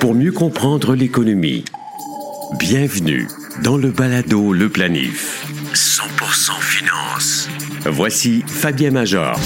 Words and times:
pour 0.00 0.14
mieux 0.14 0.32
comprendre 0.32 0.94
l'économie. 0.94 1.64
Bienvenue 2.58 3.28
dans 3.62 3.76
le 3.76 3.90
balado 3.90 4.52
Le 4.52 4.68
Planif. 4.68 5.46
100% 5.72 6.60
finance. 6.60 7.48
Voici 7.86 8.42
Fabien 8.46 8.90
Major. 8.90 9.38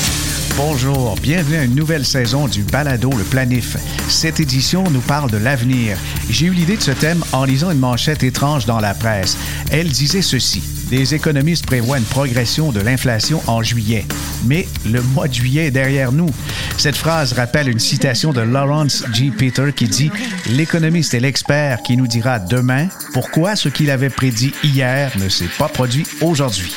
Bonjour, 0.56 1.14
bienvenue 1.22 1.56
à 1.56 1.64
une 1.64 1.74
nouvelle 1.74 2.04
saison 2.04 2.48
du 2.48 2.62
Balado 2.62 3.10
Le 3.10 3.24
Planif. 3.24 3.76
Cette 4.08 4.40
édition 4.40 4.84
nous 4.90 5.00
parle 5.00 5.30
de 5.30 5.36
l'avenir. 5.36 5.98
J'ai 6.30 6.46
eu 6.46 6.52
l'idée 6.52 6.76
de 6.76 6.82
ce 6.82 6.90
thème 6.90 7.22
en 7.32 7.44
lisant 7.44 7.70
une 7.70 7.78
manchette 7.78 8.22
étrange 8.22 8.66
dans 8.66 8.80
la 8.80 8.94
presse. 8.94 9.36
Elle 9.70 9.88
disait 9.88 10.22
ceci. 10.22 10.77
Les 10.90 11.14
économistes 11.14 11.66
prévoient 11.66 11.98
une 11.98 12.04
progression 12.04 12.72
de 12.72 12.80
l'inflation 12.80 13.42
en 13.46 13.62
juillet. 13.62 14.06
Mais 14.46 14.66
le 14.86 15.02
mois 15.02 15.28
de 15.28 15.34
juillet 15.34 15.66
est 15.66 15.70
derrière 15.70 16.12
nous. 16.12 16.30
Cette 16.78 16.96
phrase 16.96 17.34
rappelle 17.34 17.68
une 17.68 17.78
citation 17.78 18.32
de 18.32 18.40
Lawrence 18.40 19.04
G. 19.12 19.30
Peter 19.36 19.70
qui 19.76 19.86
dit 19.86 20.10
L'économiste 20.46 21.12
est 21.12 21.20
l'expert 21.20 21.82
qui 21.82 21.96
nous 21.96 22.06
dira 22.06 22.38
demain 22.38 22.88
pourquoi 23.12 23.54
ce 23.54 23.68
qu'il 23.68 23.90
avait 23.90 24.08
prédit 24.08 24.52
hier 24.64 25.12
ne 25.18 25.28
s'est 25.28 25.50
pas 25.58 25.68
produit 25.68 26.06
aujourd'hui. 26.22 26.74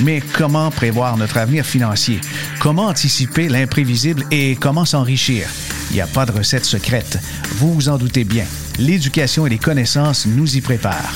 Mais 0.00 0.22
comment 0.34 0.70
prévoir 0.70 1.16
notre 1.16 1.38
avenir 1.38 1.66
financier? 1.66 2.20
Comment 2.60 2.86
anticiper 2.86 3.48
l'imprévisible 3.48 4.24
et 4.30 4.54
comment 4.54 4.84
s'enrichir? 4.84 5.48
Il 5.90 5.94
n'y 5.94 6.00
a 6.00 6.06
pas 6.06 6.26
de 6.26 6.32
recette 6.32 6.64
secrète. 6.64 7.18
Vous 7.56 7.74
vous 7.74 7.88
en 7.88 7.98
doutez 7.98 8.22
bien. 8.22 8.44
L'éducation 8.78 9.46
et 9.46 9.50
les 9.50 9.58
connaissances 9.58 10.26
nous 10.26 10.56
y 10.56 10.60
préparent. 10.60 11.14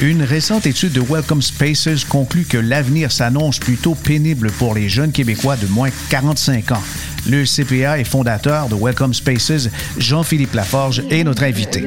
Une 0.00 0.22
récente 0.22 0.66
étude 0.66 0.92
de 0.92 1.00
Welcome 1.00 1.42
Spaces 1.42 2.04
conclut 2.08 2.44
que 2.44 2.56
l'avenir 2.56 3.10
s'annonce 3.10 3.58
plutôt 3.58 3.94
pénible 3.94 4.50
pour 4.52 4.74
les 4.74 4.88
jeunes 4.88 5.12
Québécois 5.12 5.56
de 5.56 5.66
moins 5.66 5.88
de 5.88 5.94
45 6.08 6.72
ans. 6.72 6.82
Le 7.28 7.44
CPA 7.44 7.98
et 7.98 8.04
fondateur 8.04 8.68
de 8.68 8.76
Welcome 8.76 9.12
Spaces, 9.12 9.68
Jean-Philippe 9.98 10.54
Laforge, 10.54 11.02
est 11.10 11.24
notre 11.24 11.42
invité. 11.42 11.84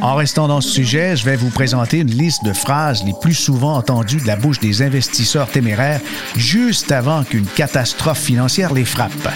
En 0.00 0.16
restant 0.16 0.48
dans 0.48 0.60
ce 0.60 0.70
sujet, 0.70 1.14
je 1.14 1.24
vais 1.24 1.36
vous 1.36 1.50
présenter 1.50 1.98
une 1.98 2.10
liste 2.10 2.44
de 2.44 2.52
phrases 2.52 3.04
les 3.04 3.14
plus 3.20 3.34
souvent 3.34 3.76
entendues 3.76 4.20
de 4.20 4.26
la 4.26 4.36
bouche 4.36 4.58
des 4.58 4.82
investisseurs 4.82 5.48
téméraires 5.48 6.00
juste 6.36 6.90
avant 6.90 7.22
qu'une 7.22 7.46
catastrophe 7.46 8.20
financière 8.20 8.72
les 8.72 8.84
frappe. 8.84 9.28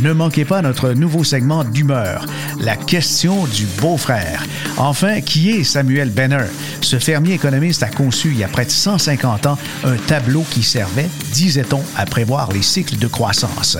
Ne 0.00 0.12
manquez 0.12 0.44
pas 0.44 0.62
notre 0.62 0.92
nouveau 0.92 1.24
segment 1.24 1.64
d'humeur, 1.64 2.24
la 2.60 2.76
question 2.76 3.46
du 3.46 3.66
beau-frère. 3.80 4.44
Enfin, 4.76 5.20
qui 5.20 5.50
est 5.50 5.64
Samuel 5.64 6.10
Benner? 6.10 6.46
Ce 6.80 6.98
fermier 6.98 7.34
économiste 7.34 7.82
a 7.82 7.88
conçu 7.88 8.28
il 8.28 8.38
y 8.38 8.44
a 8.44 8.48
près 8.48 8.64
de 8.64 8.70
150 8.70 9.46
ans 9.46 9.58
un 9.84 9.96
tableau 9.96 10.44
qui 10.50 10.62
servait, 10.62 11.08
disait-on, 11.32 11.82
à 11.96 12.06
prévoir 12.06 12.52
les 12.52 12.62
cycles 12.62 12.96
de 12.96 13.06
croissance. 13.06 13.76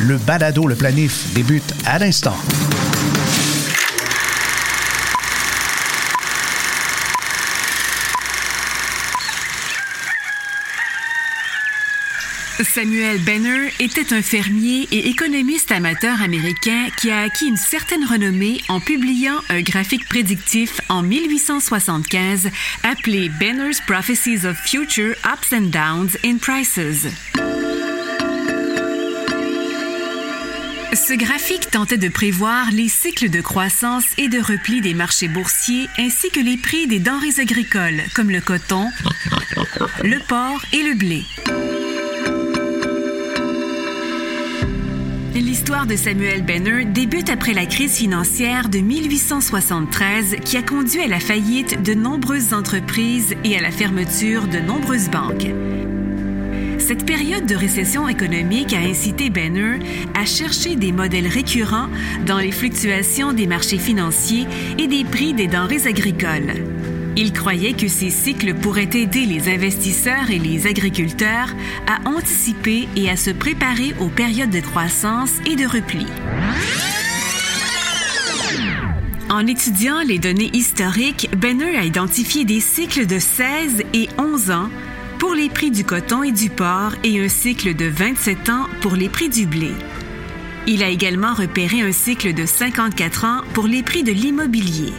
Le 0.00 0.16
balado 0.16 0.66
Le 0.66 0.74
Planif 0.74 1.32
débute 1.34 1.74
à 1.84 1.98
l'instant. 1.98 2.36
Samuel 12.64 13.18
Benner 13.20 13.72
était 13.80 14.12
un 14.12 14.22
fermier 14.22 14.86
et 14.92 15.08
économiste 15.08 15.72
amateur 15.72 16.20
américain 16.20 16.88
qui 16.98 17.10
a 17.10 17.20
acquis 17.20 17.46
une 17.46 17.56
certaine 17.56 18.04
renommée 18.04 18.60
en 18.68 18.80
publiant 18.80 19.40
un 19.48 19.62
graphique 19.62 20.06
prédictif 20.08 20.80
en 20.88 21.02
1875 21.02 22.50
appelé 22.82 23.30
Benner's 23.40 23.80
Prophecies 23.86 24.46
of 24.46 24.56
Future 24.58 25.14
Ups 25.24 25.52
and 25.52 25.70
Downs 25.70 26.16
in 26.24 26.36
Prices. 26.36 27.06
Ce 30.92 31.14
graphique 31.14 31.70
tentait 31.70 31.98
de 31.98 32.08
prévoir 32.08 32.70
les 32.72 32.88
cycles 32.88 33.30
de 33.30 33.40
croissance 33.40 34.04
et 34.18 34.28
de 34.28 34.38
repli 34.38 34.80
des 34.80 34.94
marchés 34.94 35.28
boursiers 35.28 35.88
ainsi 35.98 36.30
que 36.30 36.40
les 36.40 36.56
prix 36.56 36.86
des 36.86 36.98
denrées 36.98 37.38
agricoles 37.38 38.02
comme 38.14 38.30
le 38.30 38.40
coton, 38.40 38.90
le 40.02 40.18
porc 40.26 40.62
et 40.72 40.82
le 40.82 40.94
blé. 40.94 41.24
L'histoire 45.34 45.86
de 45.86 45.94
Samuel 45.94 46.44
Benner 46.44 46.84
débute 46.84 47.30
après 47.30 47.54
la 47.54 47.64
crise 47.64 47.96
financière 47.96 48.68
de 48.68 48.78
1873 48.78 50.36
qui 50.44 50.56
a 50.56 50.62
conduit 50.62 51.00
à 51.02 51.06
la 51.06 51.20
faillite 51.20 51.82
de 51.82 51.94
nombreuses 51.94 52.52
entreprises 52.52 53.36
et 53.44 53.56
à 53.56 53.60
la 53.60 53.70
fermeture 53.70 54.48
de 54.48 54.58
nombreuses 54.58 55.08
banques. 55.08 55.46
Cette 56.78 57.06
période 57.06 57.46
de 57.46 57.54
récession 57.54 58.08
économique 58.08 58.72
a 58.72 58.80
incité 58.80 59.30
Benner 59.30 59.78
à 60.14 60.24
chercher 60.24 60.74
des 60.74 60.90
modèles 60.90 61.28
récurrents 61.28 61.88
dans 62.26 62.38
les 62.38 62.50
fluctuations 62.50 63.32
des 63.32 63.46
marchés 63.46 63.78
financiers 63.78 64.46
et 64.78 64.88
des 64.88 65.04
prix 65.04 65.32
des 65.32 65.46
denrées 65.46 65.86
agricoles. 65.86 66.54
Il 67.22 67.34
croyait 67.34 67.74
que 67.74 67.86
ces 67.86 68.08
cycles 68.08 68.54
pourraient 68.54 68.88
aider 68.94 69.26
les 69.26 69.52
investisseurs 69.52 70.30
et 70.30 70.38
les 70.38 70.66
agriculteurs 70.66 71.54
à 71.86 72.08
anticiper 72.08 72.88
et 72.96 73.10
à 73.10 73.16
se 73.16 73.28
préparer 73.28 73.94
aux 74.00 74.08
périodes 74.08 74.48
de 74.48 74.60
croissance 74.60 75.32
et 75.44 75.54
de 75.54 75.66
repli. 75.66 76.06
En 79.28 79.46
étudiant 79.46 80.00
les 80.00 80.18
données 80.18 80.50
historiques, 80.54 81.28
Benner 81.36 81.76
a 81.76 81.84
identifié 81.84 82.46
des 82.46 82.60
cycles 82.60 83.04
de 83.04 83.18
16 83.18 83.82
et 83.92 84.08
11 84.16 84.50
ans 84.50 84.70
pour 85.18 85.34
les 85.34 85.50
prix 85.50 85.70
du 85.70 85.84
coton 85.84 86.22
et 86.22 86.32
du 86.32 86.48
porc 86.48 86.94
et 87.04 87.20
un 87.20 87.28
cycle 87.28 87.76
de 87.76 87.84
27 87.84 88.48
ans 88.48 88.66
pour 88.80 88.96
les 88.96 89.10
prix 89.10 89.28
du 89.28 89.44
blé. 89.44 89.72
Il 90.66 90.82
a 90.82 90.88
également 90.88 91.34
repéré 91.34 91.82
un 91.82 91.92
cycle 91.92 92.32
de 92.32 92.46
54 92.46 93.24
ans 93.26 93.40
pour 93.52 93.66
les 93.66 93.82
prix 93.82 94.04
de 94.04 94.12
l'immobilier. 94.12 94.94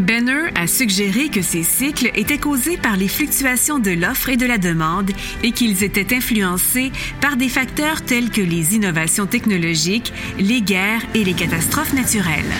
Benner 0.00 0.50
a 0.54 0.66
suggéré 0.66 1.28
que 1.28 1.42
ces 1.42 1.62
cycles 1.62 2.10
étaient 2.14 2.38
causés 2.38 2.76
par 2.76 2.96
les 2.96 3.08
fluctuations 3.08 3.78
de 3.78 3.90
l'offre 3.90 4.30
et 4.30 4.36
de 4.36 4.46
la 4.46 4.58
demande 4.58 5.10
et 5.42 5.52
qu'ils 5.52 5.84
étaient 5.84 6.14
influencés 6.14 6.90
par 7.20 7.36
des 7.36 7.48
facteurs 7.48 8.02
tels 8.02 8.30
que 8.30 8.40
les 8.40 8.74
innovations 8.74 9.26
technologiques, 9.26 10.12
les 10.38 10.62
guerres 10.62 11.02
et 11.14 11.22
les 11.22 11.34
catastrophes 11.34 11.92
naturelles. 11.92 12.50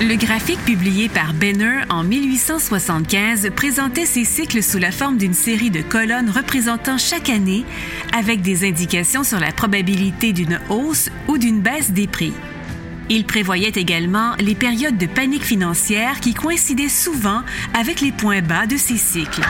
Le 0.00 0.16
graphique 0.16 0.62
publié 0.64 1.08
par 1.08 1.32
Benner 1.32 1.84
en 1.88 2.04
1875 2.04 3.50
présentait 3.56 4.04
ces 4.04 4.24
cycles 4.24 4.62
sous 4.62 4.78
la 4.78 4.90
forme 4.90 5.16
d'une 5.16 5.32
série 5.32 5.70
de 5.70 5.80
colonnes 5.80 6.28
représentant 6.28 6.98
chaque 6.98 7.30
année 7.30 7.64
avec 8.14 8.42
des 8.42 8.68
indications 8.68 9.24
sur 9.24 9.40
la 9.40 9.52
probabilité 9.52 10.34
d'une 10.34 10.60
hausse 10.68 11.08
ou 11.28 11.38
d'une 11.38 11.60
baisse 11.60 11.92
des 11.92 12.08
prix. 12.08 12.34
Il 13.08 13.24
prévoyait 13.24 13.72
également 13.74 14.34
les 14.40 14.54
périodes 14.54 14.98
de 14.98 15.06
panique 15.06 15.44
financière 15.44 16.20
qui 16.20 16.34
coïncidaient 16.34 16.88
souvent 16.88 17.42
avec 17.72 18.00
les 18.00 18.12
points 18.12 18.42
bas 18.42 18.66
de 18.66 18.76
ces 18.76 18.96
cycles. 18.96 19.42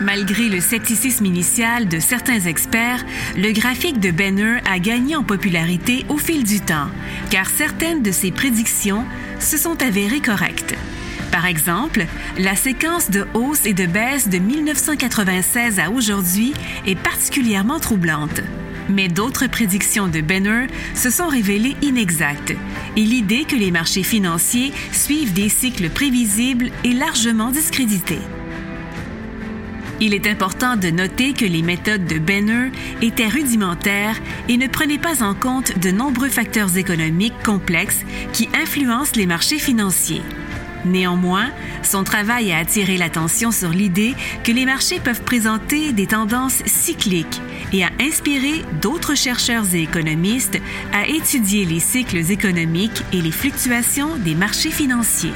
Malgré 0.00 0.48
le 0.48 0.60
scepticisme 0.60 1.26
initial 1.26 1.86
de 1.86 2.00
certains 2.00 2.40
experts, 2.40 3.04
le 3.36 3.52
graphique 3.52 4.00
de 4.00 4.10
Benner 4.10 4.58
a 4.68 4.78
gagné 4.78 5.14
en 5.14 5.22
popularité 5.22 6.04
au 6.08 6.16
fil 6.16 6.42
du 6.42 6.60
temps, 6.60 6.88
car 7.30 7.46
certaines 7.46 8.02
de 8.02 8.10
ses 8.10 8.32
prédictions 8.32 9.04
se 9.38 9.56
sont 9.56 9.80
avérées 9.80 10.20
correctes. 10.20 10.74
Par 11.30 11.46
exemple, 11.46 12.06
la 12.38 12.56
séquence 12.56 13.10
de 13.10 13.26
hausse 13.34 13.64
et 13.64 13.74
de 13.74 13.86
baisse 13.86 14.28
de 14.28 14.38
1996 14.38 15.78
à 15.78 15.90
aujourd'hui 15.90 16.52
est 16.86 16.98
particulièrement 16.98 17.78
troublante. 17.78 18.40
Mais 18.88 19.08
d'autres 19.08 19.46
prédictions 19.46 20.08
de 20.08 20.20
Benner 20.20 20.66
se 20.94 21.10
sont 21.10 21.28
révélées 21.28 21.76
inexactes 21.82 22.54
et 22.96 23.00
l'idée 23.00 23.44
que 23.44 23.56
les 23.56 23.70
marchés 23.70 24.02
financiers 24.02 24.72
suivent 24.92 25.32
des 25.32 25.48
cycles 25.48 25.90
prévisibles 25.90 26.70
est 26.84 26.92
largement 26.92 27.50
discréditée. 27.50 28.20
Il 30.00 30.14
est 30.14 30.26
important 30.26 30.76
de 30.76 30.90
noter 30.90 31.32
que 31.32 31.44
les 31.44 31.62
méthodes 31.62 32.06
de 32.06 32.18
Benner 32.18 32.72
étaient 33.02 33.28
rudimentaires 33.28 34.20
et 34.48 34.56
ne 34.56 34.66
prenaient 34.66 34.98
pas 34.98 35.22
en 35.22 35.32
compte 35.32 35.78
de 35.78 35.92
nombreux 35.92 36.28
facteurs 36.28 36.76
économiques 36.76 37.40
complexes 37.44 38.04
qui 38.32 38.48
influencent 38.60 39.12
les 39.14 39.26
marchés 39.26 39.60
financiers. 39.60 40.22
Néanmoins, 40.84 41.50
son 41.84 42.02
travail 42.02 42.50
a 42.50 42.58
attiré 42.58 42.96
l'attention 42.96 43.52
sur 43.52 43.70
l'idée 43.70 44.14
que 44.42 44.50
les 44.50 44.66
marchés 44.66 44.98
peuvent 44.98 45.22
présenter 45.22 45.92
des 45.92 46.08
tendances 46.08 46.62
cycliques 46.66 47.40
et 47.72 47.84
a 47.84 47.90
inspiré 48.00 48.62
d'autres 48.80 49.14
chercheurs 49.14 49.74
et 49.74 49.82
économistes 49.82 50.58
à 50.92 51.06
étudier 51.06 51.64
les 51.64 51.80
cycles 51.80 52.30
économiques 52.30 53.02
et 53.12 53.20
les 53.20 53.32
fluctuations 53.32 54.16
des 54.16 54.34
marchés 54.34 54.70
financiers. 54.70 55.32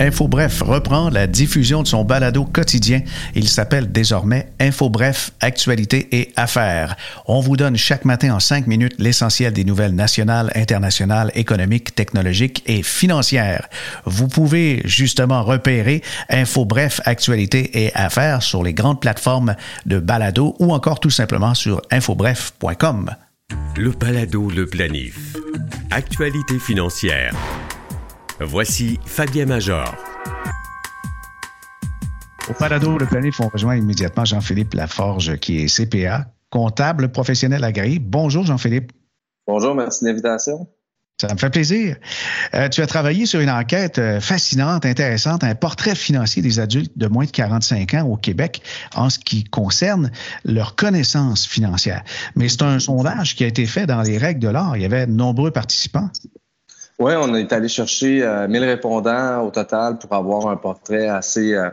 InfoBref 0.00 0.62
reprend 0.62 1.10
la 1.10 1.26
diffusion 1.26 1.82
de 1.82 1.88
son 1.88 2.04
balado 2.04 2.44
quotidien. 2.44 3.02
Il 3.34 3.48
s'appelle 3.48 3.90
désormais 3.90 4.48
InfoBref, 4.60 5.32
actualité 5.40 6.08
et 6.12 6.32
affaires. 6.36 6.96
On 7.26 7.40
vous 7.40 7.56
donne 7.56 7.76
chaque 7.76 8.04
matin 8.04 8.34
en 8.34 8.40
cinq 8.40 8.66
minutes 8.66 8.94
l'essentiel 8.98 9.52
des 9.52 9.64
nouvelles 9.64 9.94
nationales, 9.94 10.50
internationales, 10.54 11.32
économiques, 11.34 11.94
technologiques 11.94 12.62
et 12.66 12.82
financières. 12.82 13.68
Vous 14.04 14.28
pouvez 14.28 14.82
justement 14.84 15.42
repérer 15.42 16.02
InfoBref, 16.30 17.00
actualité 17.04 17.84
et 17.84 17.94
affaires 17.94 18.42
sur 18.42 18.62
les 18.62 18.74
grandes 18.74 19.00
plateformes 19.00 19.56
de 19.86 19.98
balado 19.98 20.56
ou 20.58 20.72
encore 20.72 21.00
tout 21.00 21.10
simplement 21.10 21.54
sur 21.54 21.82
infobref.com. 21.90 23.10
Le 23.76 23.90
balado 23.90 24.50
Le 24.50 24.66
Planif. 24.66 25.36
Actualité 25.90 26.58
financière. 26.58 27.32
Voici 28.40 29.00
Fabien 29.04 29.46
Major. 29.46 29.96
Au 32.48 32.52
Parado, 32.52 32.96
le 32.96 33.06
planif, 33.06 33.40
on 33.40 33.48
rejoint 33.48 33.74
immédiatement 33.74 34.24
Jean-Philippe 34.24 34.74
Laforge, 34.74 35.38
qui 35.38 35.58
est 35.58 35.66
CPA, 35.66 36.26
comptable 36.48 37.10
professionnel 37.10 37.64
agréé. 37.64 37.98
Bonjour, 37.98 38.46
Jean-Philippe. 38.46 38.92
Bonjour, 39.48 39.74
merci 39.74 40.04
de 40.04 40.10
l'invitation. 40.10 40.68
Ça 41.20 41.34
me 41.34 41.36
fait 41.36 41.50
plaisir. 41.50 41.96
Euh, 42.54 42.68
tu 42.68 42.80
as 42.80 42.86
travaillé 42.86 43.26
sur 43.26 43.40
une 43.40 43.50
enquête 43.50 43.98
euh, 43.98 44.20
fascinante, 44.20 44.86
intéressante, 44.86 45.42
un 45.42 45.56
portrait 45.56 45.96
financier 45.96 46.40
des 46.40 46.60
adultes 46.60 46.96
de 46.96 47.08
moins 47.08 47.24
de 47.24 47.32
45 47.32 47.94
ans 47.94 48.06
au 48.06 48.16
Québec 48.16 48.62
en 48.94 49.10
ce 49.10 49.18
qui 49.18 49.42
concerne 49.42 50.12
leur 50.44 50.76
connaissance 50.76 51.44
financière. 51.44 52.04
Mais 52.36 52.48
c'est 52.48 52.62
un 52.62 52.78
sondage 52.78 53.34
qui 53.34 53.42
a 53.42 53.48
été 53.48 53.66
fait 53.66 53.86
dans 53.86 54.02
les 54.02 54.16
règles 54.16 54.38
de 54.38 54.48
l'art. 54.48 54.76
Il 54.76 54.82
y 54.82 54.84
avait 54.84 55.08
de 55.08 55.12
nombreux 55.12 55.50
participants. 55.50 56.08
Oui, 56.98 57.12
on 57.16 57.32
est 57.36 57.52
allé 57.52 57.68
chercher 57.68 58.16
1000 58.48 58.62
euh, 58.62 58.66
répondants 58.66 59.46
au 59.46 59.50
total 59.50 59.98
pour 59.98 60.12
avoir 60.12 60.48
un 60.48 60.56
portrait 60.56 61.06
assez 61.06 61.54
euh, 61.54 61.70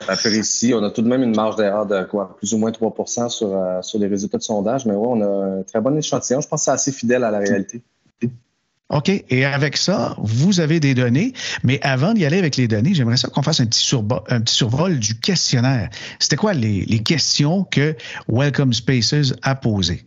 précis. 0.00 0.72
On 0.72 0.82
a 0.84 0.90
tout 0.90 1.02
de 1.02 1.08
même 1.08 1.22
une 1.22 1.34
marge 1.34 1.56
d'erreur 1.56 1.84
de 1.86 2.04
quoi, 2.04 2.36
plus 2.36 2.54
ou 2.54 2.58
moins 2.58 2.70
3 2.70 2.94
sur, 3.28 3.56
euh, 3.56 3.82
sur 3.82 3.98
les 3.98 4.06
résultats 4.06 4.38
de 4.38 4.42
sondage, 4.44 4.86
mais 4.86 4.94
oui, 4.94 5.06
on 5.08 5.20
a 5.20 5.58
un 5.58 5.62
très 5.64 5.80
bon 5.80 5.96
échantillon. 5.96 6.40
Je 6.40 6.46
pense 6.46 6.60
que 6.60 6.64
c'est 6.66 6.70
assez 6.70 6.92
fidèle 6.92 7.24
à 7.24 7.32
la 7.32 7.38
réalité. 7.38 7.82
OK. 8.90 9.10
Et 9.28 9.44
avec 9.44 9.76
ça, 9.76 10.14
vous 10.18 10.60
avez 10.60 10.80
des 10.80 10.94
données, 10.94 11.34
mais 11.62 11.78
avant 11.82 12.14
d'y 12.14 12.24
aller 12.24 12.38
avec 12.38 12.56
les 12.56 12.68
données, 12.68 12.94
j'aimerais 12.94 13.18
ça 13.18 13.28
qu'on 13.28 13.42
fasse 13.42 13.60
un 13.60 13.66
petit, 13.66 13.94
un 14.28 14.40
petit 14.40 14.54
survol 14.54 14.98
du 14.98 15.18
questionnaire. 15.18 15.90
C'était 16.20 16.36
quoi 16.36 16.54
les, 16.54 16.86
les, 16.86 17.02
questions 17.02 17.64
que 17.64 17.94
Welcome 18.28 18.72
Spaces 18.72 19.34
a 19.42 19.56
posées? 19.56 20.06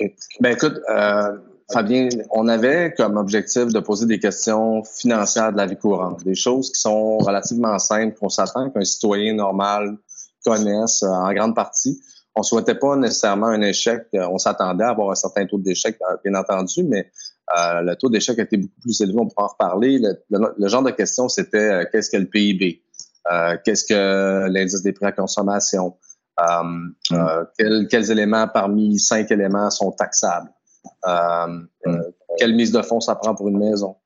OK. 0.00 0.12
Ben 0.40 0.52
écoute, 0.52 0.80
euh, 0.90 1.36
Fabien, 1.72 2.08
on 2.30 2.46
avait 2.46 2.94
comme 2.96 3.16
objectif 3.16 3.66
de 3.66 3.80
poser 3.80 4.06
des 4.06 4.20
questions 4.20 4.84
financières 4.84 5.50
de 5.52 5.56
la 5.56 5.66
vie 5.66 5.76
courante, 5.76 6.22
des 6.22 6.36
choses 6.36 6.70
qui 6.70 6.80
sont 6.80 7.18
relativement 7.18 7.78
simples, 7.78 8.16
qu'on 8.16 8.28
s'attend 8.28 8.70
qu'un 8.70 8.84
citoyen 8.84 9.34
normal 9.34 9.98
connaisse 10.44 11.02
euh, 11.02 11.08
en 11.08 11.32
grande 11.32 11.56
partie. 11.56 12.00
On 12.36 12.44
souhaitait 12.44 12.76
pas 12.76 12.94
nécessairement 12.94 13.48
un 13.48 13.62
échec. 13.62 14.06
Euh, 14.14 14.28
on 14.30 14.38
s'attendait 14.38 14.84
à 14.84 14.90
avoir 14.90 15.10
un 15.10 15.16
certain 15.16 15.44
taux 15.46 15.58
d'échec, 15.58 15.98
euh, 16.08 16.16
bien 16.24 16.38
entendu, 16.38 16.84
mais 16.84 17.10
le 17.56 17.94
taux 17.94 18.10
d'échec 18.10 18.38
était 18.38 18.56
beaucoup 18.56 18.80
plus 18.82 19.00
élevé. 19.00 19.18
On 19.18 19.26
pourra 19.28 19.46
en 19.46 19.48
reparler. 19.48 20.00
Le, 20.30 20.68
genre 20.68 20.82
de 20.82 20.90
questions, 20.90 21.28
c'était 21.28 21.86
qu'est-ce 21.92 22.10
que 22.10 22.16
le 22.16 22.26
PIB, 22.26 22.82
qu'est-ce 23.64 23.84
que 23.84 24.48
l'indice 24.48 24.82
des 24.82 24.92
prix 24.92 25.06
à 25.06 25.12
consommation, 25.12 25.94
quels 27.56 28.10
éléments 28.10 28.48
parmi 28.48 28.98
cinq 28.98 29.30
éléments 29.30 29.70
sont 29.70 29.92
taxables? 29.92 30.50
Euh, 31.06 31.46
euh, 31.86 32.02
quelle 32.38 32.54
mise 32.54 32.72
de 32.72 32.82
fonds 32.82 33.00
ça 33.00 33.14
prend 33.14 33.34
pour 33.34 33.48
une 33.48 33.58
maison? 33.58 33.96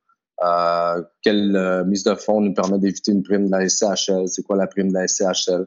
Euh, 0.43 1.03
quelle 1.23 1.85
mise 1.87 2.05
de 2.05 2.15
fonds 2.15 2.41
nous 2.41 2.55
permet 2.55 2.79
d'éviter 2.79 3.13
une 3.13 3.23
prime 3.23 3.47
de 3.47 3.51
la 3.51 3.69
SCHL? 3.69 4.29
C'est 4.29 4.43
quoi 4.43 4.57
la 4.57 4.67
prime 4.67 4.89
de 4.89 4.95
la 4.95 5.07
SCHL? 5.07 5.67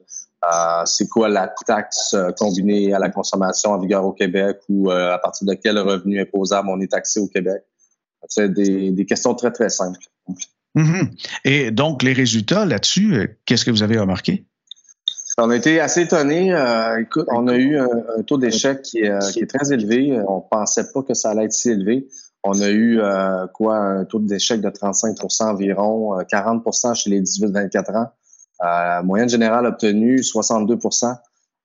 c'est 0.85 1.07
quoi 1.07 1.29
la 1.29 1.53
taxe 1.65 2.17
combinée 2.37 2.93
à 2.93 2.99
la 2.99 3.09
consommation 3.09 3.71
en 3.71 3.79
vigueur 3.79 4.03
au 4.03 4.11
Québec 4.11 4.59
ou 4.67 4.91
à 4.91 5.17
partir 5.17 5.47
de 5.47 5.53
quel 5.53 5.79
revenu 5.79 6.19
imposable 6.19 6.67
on 6.69 6.81
est 6.81 6.91
taxé 6.91 7.21
au 7.21 7.27
Québec? 7.27 7.63
C'est 8.27 8.51
des, 8.51 9.05
questions 9.05 9.35
très, 9.35 9.51
très 9.51 9.69
simples. 9.69 9.99
Mm-hmm. 10.75 11.29
Et 11.45 11.71
donc, 11.71 12.03
les 12.03 12.11
résultats 12.11 12.65
là-dessus, 12.65 13.39
qu'est-ce 13.45 13.63
que 13.63 13.71
vous 13.71 13.83
avez 13.83 13.97
remarqué? 13.97 14.45
On 15.39 15.49
a 15.49 15.55
été 15.55 15.79
assez 15.79 16.01
étonnés. 16.01 16.53
Euh, 16.53 17.01
écoute, 17.01 17.25
on 17.31 17.47
a 17.47 17.55
eu 17.55 17.79
un, 17.79 17.89
taux 18.27 18.37
d'échec 18.37 18.83
qui, 18.83 19.03
euh, 19.03 19.19
qui, 19.31 19.39
est 19.39 19.47
très 19.47 19.73
élevé. 19.73 20.21
On 20.27 20.41
pensait 20.41 20.91
pas 20.91 21.01
que 21.01 21.15
ça 21.15 21.31
allait 21.31 21.45
être 21.45 21.53
si 21.53 21.71
élevé. 21.71 22.07
On 22.43 22.61
a 22.61 22.69
eu 22.69 22.99
euh, 22.99 23.47
quoi 23.47 23.77
un 23.77 24.05
taux 24.05 24.19
d'échec 24.19 24.61
de 24.61 24.69
35% 24.69 25.43
environ, 25.45 26.19
40% 26.19 26.93
chez 26.93 27.09
les 27.09 27.21
18-24 27.21 27.97
ans. 27.97 29.03
moyenne 29.03 29.29
générale 29.29 29.65
obtenue 29.65 30.17
62% 30.17 31.15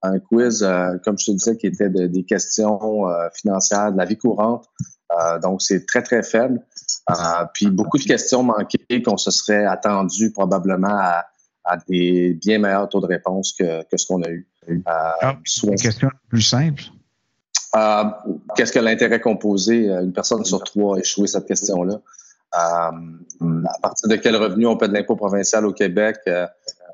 Un 0.03 0.19
quiz, 0.19 0.67
comme 1.05 1.19
je 1.19 1.27
te 1.27 1.31
disais, 1.33 1.57
qui 1.59 1.67
était 1.67 1.91
des 1.91 2.25
questions 2.25 3.07
financières 3.35 3.93
de 3.93 3.99
la 3.99 4.07
vie 4.07 4.17
courante. 4.17 4.67
donc, 5.43 5.61
c'est 5.61 5.85
très, 5.85 6.03
très 6.03 6.23
faible. 6.23 6.63
puis 7.53 7.67
beaucoup 7.67 7.99
de 7.99 8.05
questions 8.05 8.45
manquées 8.45 9.03
qu'on 9.05 9.19
se 9.19 9.31
serait 9.31 9.67
attendu 9.67 10.31
probablement 10.31 10.97
à 10.97 11.27
à 11.69 11.77
des 11.77 12.35
bien 12.35 12.59
meilleurs 12.59 12.89
taux 12.89 13.01
de 13.01 13.07
réponse 13.07 13.53
que, 13.53 13.85
ce 13.95 14.07
qu'on 14.07 14.23
a 14.23 14.31
eu. 14.31 14.49
Euh, 14.69 14.81
ah, 14.87 15.37
une 15.63 15.77
question 15.77 16.11
plus 16.29 16.43
simple. 16.43 16.83
Euh, 17.77 18.05
qu'est-ce 18.57 18.73
que 18.73 18.79
l'intérêt 18.79 19.21
composé? 19.21 19.89
Une 19.89 20.13
personne 20.13 20.45
sur 20.45 20.63
trois 20.65 20.97
a 20.97 21.01
échoué 21.01 21.27
cette 21.27 21.47
question-là? 21.47 21.95
Euh, 21.95 21.99
à 23.67 23.79
partir 23.83 24.09
de 24.09 24.17
quel 24.17 24.37
revenu 24.37 24.67
on 24.67 24.79
paie 24.79 24.89
de 24.89 24.95
l'impôt 24.95 25.17
provincial 25.17 25.67
au 25.67 25.73
Québec? 25.73 26.17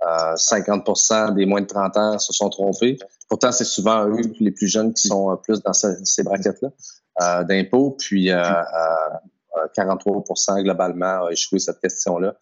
50% 0.03 1.35
des 1.35 1.47
moins 1.47 1.61
de 1.63 1.67
30 1.67 1.97
ans 1.97 2.19
se 2.19 2.35
sont 2.35 2.51
trompés. 2.51 2.99
Pourtant, 3.29 3.53
c'est 3.53 3.65
souvent 3.65 4.07
eux, 4.07 4.21
les 4.41 4.51
plus 4.51 4.67
jeunes, 4.67 4.93
qui 4.93 5.07
sont 5.09 5.39
plus 5.43 5.63
dans 5.63 5.73
ces, 5.73 6.23
braquettes-là 6.25 7.45
d'impôts. 7.45 7.97
Puis 7.99 8.29
43% 8.29 10.63
globalement 10.63 11.27
a 11.27 11.31
échoué 11.31 11.61
cette 11.61 11.81
question-là 11.81 12.35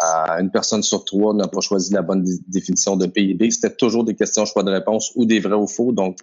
une 0.00 0.50
personne 0.50 0.82
sur 0.82 1.04
trois 1.04 1.34
n'a 1.34 1.48
pas 1.48 1.60
choisi 1.60 1.92
la 1.92 2.02
bonne 2.02 2.24
définition 2.46 2.96
de 2.96 3.06
PIB. 3.06 3.50
C'était 3.50 3.74
toujours 3.74 4.04
des 4.04 4.14
questions 4.14 4.44
choix 4.44 4.62
de 4.62 4.70
réponse 4.70 5.12
ou 5.16 5.24
des 5.24 5.40
vrais 5.40 5.56
ou 5.56 5.66
faux. 5.66 5.92
Donc, 5.92 6.18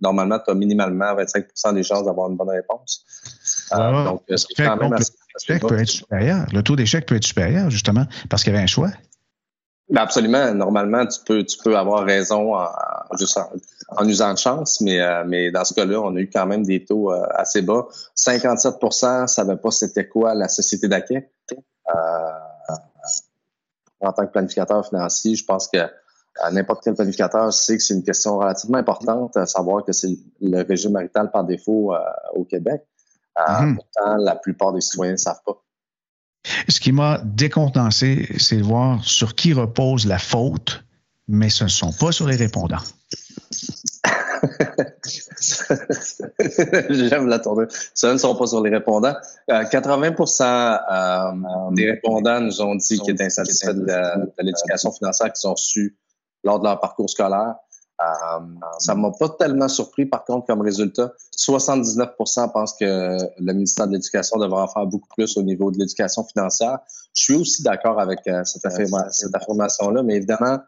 normalement, 0.00 0.38
tu 0.38 0.50
as 0.50 0.54
minimalement 0.54 1.14
25% 1.14 1.74
des 1.74 1.82
chances 1.82 2.04
d'avoir 2.04 2.30
une 2.30 2.36
bonne 2.36 2.50
réponse. 2.50 3.04
Euh, 3.72 4.04
donc, 4.04 4.22
euh, 4.30 4.36
c'est 4.36 4.54
quand 4.56 4.76
même 4.76 4.92
le, 4.92 5.58
peut 5.58 5.78
être 5.78 5.88
supérieur. 5.88 6.46
le 6.52 6.62
taux 6.62 6.76
d'échec 6.76 7.06
peut 7.06 7.16
être 7.16 7.24
supérieur, 7.24 7.70
justement, 7.70 8.06
parce 8.30 8.42
qu'il 8.42 8.52
y 8.52 8.56
avait 8.56 8.64
un 8.64 8.68
choix. 8.68 8.90
Ben 9.90 10.02
absolument. 10.02 10.54
Normalement, 10.54 11.06
tu 11.06 11.18
peux, 11.24 11.44
tu 11.44 11.56
peux 11.64 11.76
avoir 11.76 12.04
raison 12.04 12.54
en, 12.54 12.68
juste 13.18 13.38
en, 13.88 14.06
usant 14.06 14.34
de 14.34 14.38
chance, 14.38 14.82
mais, 14.82 15.00
euh, 15.00 15.24
mais 15.26 15.50
dans 15.50 15.64
ce 15.64 15.72
cas-là, 15.72 16.00
on 16.00 16.14
a 16.16 16.20
eu 16.20 16.28
quand 16.30 16.44
même 16.44 16.62
des 16.62 16.84
taux 16.84 17.10
assez 17.10 17.62
bas. 17.62 17.86
57 18.14 18.74
ne 18.82 19.26
savait 19.26 19.56
pas 19.56 19.70
c'était 19.70 20.06
quoi 20.06 20.34
la 20.34 20.48
société 20.48 20.88
d'acquet 20.88 21.30
en 24.00 24.12
tant 24.12 24.26
que 24.26 24.32
planificateur 24.32 24.86
financier, 24.86 25.34
je 25.34 25.44
pense 25.44 25.68
que 25.68 25.78
n'importe 26.52 26.84
quel 26.84 26.94
planificateur 26.94 27.52
sait 27.52 27.76
que 27.76 27.82
c'est 27.82 27.94
une 27.94 28.04
question 28.04 28.38
relativement 28.38 28.78
importante, 28.78 29.36
à 29.36 29.46
savoir 29.46 29.84
que 29.84 29.92
c'est 29.92 30.16
le 30.40 30.62
régime 30.62 30.92
marital 30.92 31.30
par 31.30 31.44
défaut 31.44 31.94
euh, 31.94 31.98
au 32.34 32.44
Québec. 32.44 32.82
Euh, 33.38 33.62
mhm. 33.62 33.76
Pourtant, 33.76 34.16
la 34.16 34.36
plupart 34.36 34.72
des 34.72 34.80
citoyens 34.80 35.12
ne 35.12 35.18
savent 35.18 35.42
pas. 35.44 35.62
Ce 36.68 36.80
qui 36.80 36.92
m'a 36.92 37.20
décontenancé, 37.24 38.28
c'est 38.38 38.56
de 38.56 38.62
voir 38.62 39.04
sur 39.04 39.34
qui 39.34 39.52
repose 39.52 40.06
la 40.06 40.18
faute, 40.18 40.84
mais 41.26 41.50
ce 41.50 41.64
ne 41.64 41.68
sont 41.68 41.92
pas 41.92 42.12
sur 42.12 42.26
les 42.26 42.36
répondants. 42.36 42.82
J'aime 46.90 47.26
la 47.26 47.38
tournure. 47.38 47.68
Ce 47.94 48.06
ne 48.06 48.18
sont 48.18 48.34
pas 48.34 48.46
sur 48.46 48.62
les 48.62 48.70
répondants. 48.70 49.14
80% 49.48 50.42
euh, 50.42 50.46
euh, 50.46 51.74
des 51.74 51.90
répondants 51.90 52.40
nous 52.40 52.62
ont 52.62 52.74
dit 52.74 52.98
qu'ils 53.00 53.14
étaient 53.14 53.24
insatisfaits 53.24 53.74
de 53.74 54.42
l'éducation 54.42 54.92
financière 54.92 55.32
qu'ils 55.32 55.48
ont 55.48 55.54
reçue 55.54 55.96
lors 56.44 56.58
de 56.58 56.64
leur 56.64 56.80
parcours 56.80 57.08
scolaire. 57.10 57.54
Euh, 58.00 58.04
ça 58.78 58.94
m'a 58.94 59.10
pas 59.10 59.28
tellement 59.30 59.66
surpris, 59.66 60.06
par 60.06 60.24
contre, 60.24 60.46
comme 60.46 60.60
résultat. 60.60 61.12
79% 61.36 62.52
pensent 62.52 62.76
que 62.78 63.18
le 63.40 63.52
ministère 63.52 63.88
de 63.88 63.94
l'Éducation 63.94 64.38
devrait 64.38 64.62
en 64.62 64.68
faire 64.68 64.86
beaucoup 64.86 65.08
plus 65.16 65.36
au 65.36 65.42
niveau 65.42 65.72
de 65.72 65.78
l'éducation 65.78 66.24
financière. 66.24 66.78
Je 67.14 67.22
suis 67.22 67.34
aussi 67.34 67.64
d'accord 67.64 67.98
avec 67.98 68.20
cette 68.44 68.66
affirmation-là, 69.34 70.04
mais 70.04 70.14
évidemment, 70.14 70.60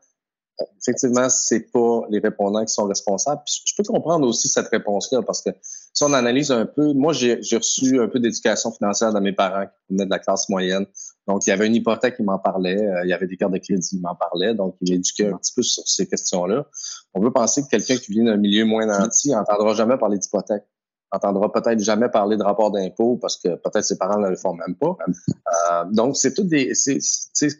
effectivement, 0.81 1.29
c'est 1.29 1.71
pas 1.73 2.02
les 2.11 2.19
répondants 2.19 2.64
qui 2.64 2.73
sont 2.73 2.85
responsables. 2.85 3.43
je 3.47 3.73
peux 3.76 3.83
comprendre 3.83 4.26
aussi 4.26 4.49
cette 4.49 4.69
réponse-là 4.69 5.23
parce 5.23 5.43
que 5.43 5.50
si 5.93 6.05
on 6.05 6.12
analyse 6.12 6.50
un 6.50 6.67
peu, 6.67 6.93
moi, 6.93 7.12
j'ai 7.12 7.37
reçu 7.57 8.00
un 8.00 8.09
peu 8.09 8.21
d'éducation 8.21 8.71
financière 8.73 9.12
de 9.12 9.21
mes 9.21 9.33
parents 9.33 9.67
qui 9.67 9.95
venaient 9.95 10.07
de 10.07 10.11
la 10.11 10.19
classe 10.19 10.49
moyenne. 10.49 10.87
Donc, 11.26 11.47
il 11.47 11.50
y 11.50 11.52
avait 11.52 11.67
une 11.67 11.75
hypothèque 11.75 12.17
qui 12.17 12.23
m'en 12.23 12.38
parlait, 12.38 12.81
euh, 12.81 13.05
il 13.05 13.11
y 13.11 13.12
avait 13.12 13.26
des 13.26 13.37
cartes 13.37 13.52
de 13.52 13.59
crédit 13.59 13.88
qui 13.88 14.00
m'en 14.00 14.14
parlaient, 14.14 14.55
donc 14.55 14.76
il 14.81 14.93
m'éduquait 14.93 15.29
un 15.29 15.37
petit 15.37 15.52
peu 15.55 15.62
sur 15.62 15.87
ces 15.87 16.07
questions-là. 16.07 16.67
On 17.14 17.21
veut 17.21 17.33
penser 17.33 17.62
que 17.62 17.69
quelqu'un 17.69 17.97
qui 17.97 18.12
vient 18.12 18.25
d'un 18.25 18.37
milieu 18.37 18.64
moins 18.64 18.87
nanti 18.87 19.31
n'entendra 19.31 19.75
jamais 19.75 19.97
parler 19.97 20.19
d'hypothèque. 20.19 20.64
Entendra 21.12 21.52
peut-être 21.52 21.81
jamais 21.81 22.09
parler 22.09 22.37
de 22.37 22.43
rapport 22.43 22.71
d'impôt 22.71 23.19
parce 23.21 23.37
que 23.37 23.49
peut-être 23.49 23.85
ses 23.85 23.99
parents 23.99 24.19
ne 24.19 24.29
le 24.29 24.37
font 24.37 24.55
même 24.55 24.76
pas. 24.76 24.97
Euh, 25.09 25.85
donc, 25.90 26.17
c'est 26.17 26.35
tout 26.35 26.45
des. 26.45 26.73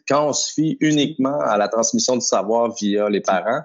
Quand 0.09 0.29
on 0.29 0.33
se 0.33 0.53
fie 0.53 0.77
uniquement 0.81 1.39
à 1.41 1.57
la 1.57 1.69
transmission 1.69 2.15
du 2.15 2.21
savoir 2.21 2.73
via 2.75 3.09
les 3.09 3.21
parents, 3.21 3.63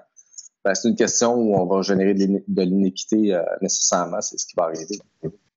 ben, 0.64 0.74
c'est 0.74 0.88
une 0.88 0.96
question 0.96 1.34
où 1.34 1.54
on 1.54 1.66
va 1.66 1.82
générer 1.82 2.14
de 2.14 2.62
l'iniquité 2.62 3.34
euh, 3.34 3.42
nécessairement. 3.62 4.20
C'est 4.20 4.38
ce 4.38 4.46
qui 4.46 4.54
va 4.56 4.64
arriver. 4.64 4.98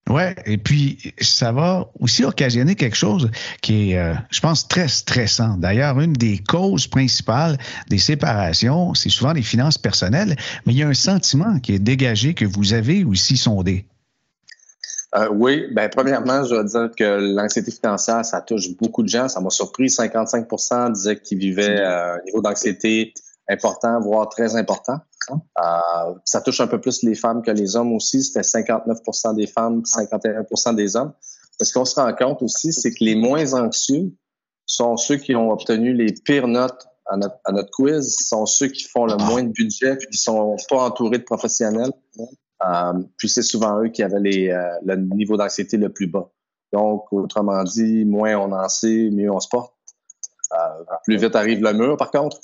Oui, 0.09 0.23
et 0.45 0.57
puis 0.57 1.13
ça 1.21 1.51
va 1.51 1.87
aussi 1.99 2.23
occasionner 2.23 2.73
quelque 2.73 2.95
chose 2.95 3.29
qui 3.61 3.91
est, 3.91 3.97
euh, 3.97 4.15
je 4.31 4.39
pense, 4.39 4.67
très 4.67 4.87
stressant. 4.87 5.57
D'ailleurs, 5.57 5.99
une 5.99 6.13
des 6.13 6.39
causes 6.39 6.87
principales 6.87 7.59
des 7.89 7.99
séparations, 7.99 8.95
c'est 8.95 9.09
souvent 9.09 9.33
les 9.33 9.43
finances 9.43 9.77
personnelles, 9.77 10.35
mais 10.65 10.73
il 10.73 10.79
y 10.79 10.83
a 10.83 10.87
un 10.87 10.95
sentiment 10.95 11.59
qui 11.59 11.73
est 11.73 11.79
dégagé 11.79 12.33
que 12.33 12.45
vous 12.45 12.73
avez 12.73 13.03
aussi 13.03 13.37
sondé. 13.37 13.85
Euh, 15.15 15.27
oui, 15.31 15.67
ben 15.73 15.89
premièrement, 15.89 16.43
je 16.43 16.49
dois 16.49 16.63
dire 16.63 16.91
que 16.95 17.33
l'anxiété 17.33 17.71
financière, 17.71 18.23
ça 18.23 18.41
touche 18.41 18.75
beaucoup 18.77 19.01
de 19.01 19.07
gens. 19.07 19.27
Ça 19.27 19.39
m'a 19.39 19.49
surpris. 19.49 19.87
55% 19.87 20.91
disaient 20.91 21.19
qu'ils 21.19 21.39
vivaient 21.39 21.79
euh, 21.79 22.15
un 22.15 22.21
niveau 22.25 22.41
d'anxiété 22.41 23.13
important, 23.49 23.99
voire 23.99 24.29
très 24.29 24.55
important. 24.55 24.99
Euh, 25.31 26.13
ça 26.25 26.41
touche 26.41 26.61
un 26.61 26.67
peu 26.67 26.79
plus 26.79 27.01
les 27.03 27.15
femmes 27.15 27.41
que 27.41 27.51
les 27.51 27.75
hommes 27.75 27.93
aussi. 27.93 28.23
C'était 28.23 28.41
59% 28.41 29.35
des 29.35 29.47
femmes, 29.47 29.81
51% 29.81 30.75
des 30.75 30.95
hommes. 30.95 31.13
Ce 31.59 31.73
qu'on 31.73 31.85
se 31.85 31.95
rend 31.95 32.13
compte 32.13 32.41
aussi, 32.43 32.71
c'est 32.71 32.91
que 32.91 33.03
les 33.03 33.15
moins 33.15 33.53
anxieux 33.53 34.13
sont 34.65 34.95
ceux 34.97 35.17
qui 35.17 35.35
ont 35.35 35.51
obtenu 35.51 35.93
les 35.93 36.13
pires 36.13 36.47
notes 36.47 36.87
à 37.07 37.17
notre, 37.17 37.35
à 37.43 37.51
notre 37.51 37.71
quiz, 37.71 38.15
sont 38.19 38.45
ceux 38.45 38.67
qui 38.67 38.83
font 38.83 39.05
le 39.05 39.17
moins 39.17 39.41
de 39.41 39.49
budget, 39.49 39.97
qui 40.11 40.17
sont 40.17 40.55
pas 40.69 40.83
entourés 40.83 41.17
de 41.17 41.23
professionnels. 41.23 41.91
Euh, 42.67 42.93
puis 43.17 43.29
c'est 43.29 43.41
souvent 43.41 43.81
eux 43.81 43.89
qui 43.89 44.03
avaient 44.03 44.51
euh, 44.51 44.69
le 44.85 44.95
niveau 44.97 45.37
d'anxiété 45.37 45.77
le 45.77 45.89
plus 45.89 46.07
bas. 46.07 46.29
Donc, 46.73 47.11
autrement 47.11 47.63
dit, 47.63 48.05
moins 48.05 48.35
on 48.37 48.51
en 48.51 48.69
sait, 48.69 49.09
mieux 49.11 49.31
on 49.31 49.39
se 49.39 49.47
porte. 49.47 49.73
Euh, 50.51 50.83
plus 51.03 51.17
vite 51.17 51.35
arrive 51.35 51.61
le 51.61 51.73
mur, 51.73 51.97
par 51.97 52.11
contre. 52.11 52.39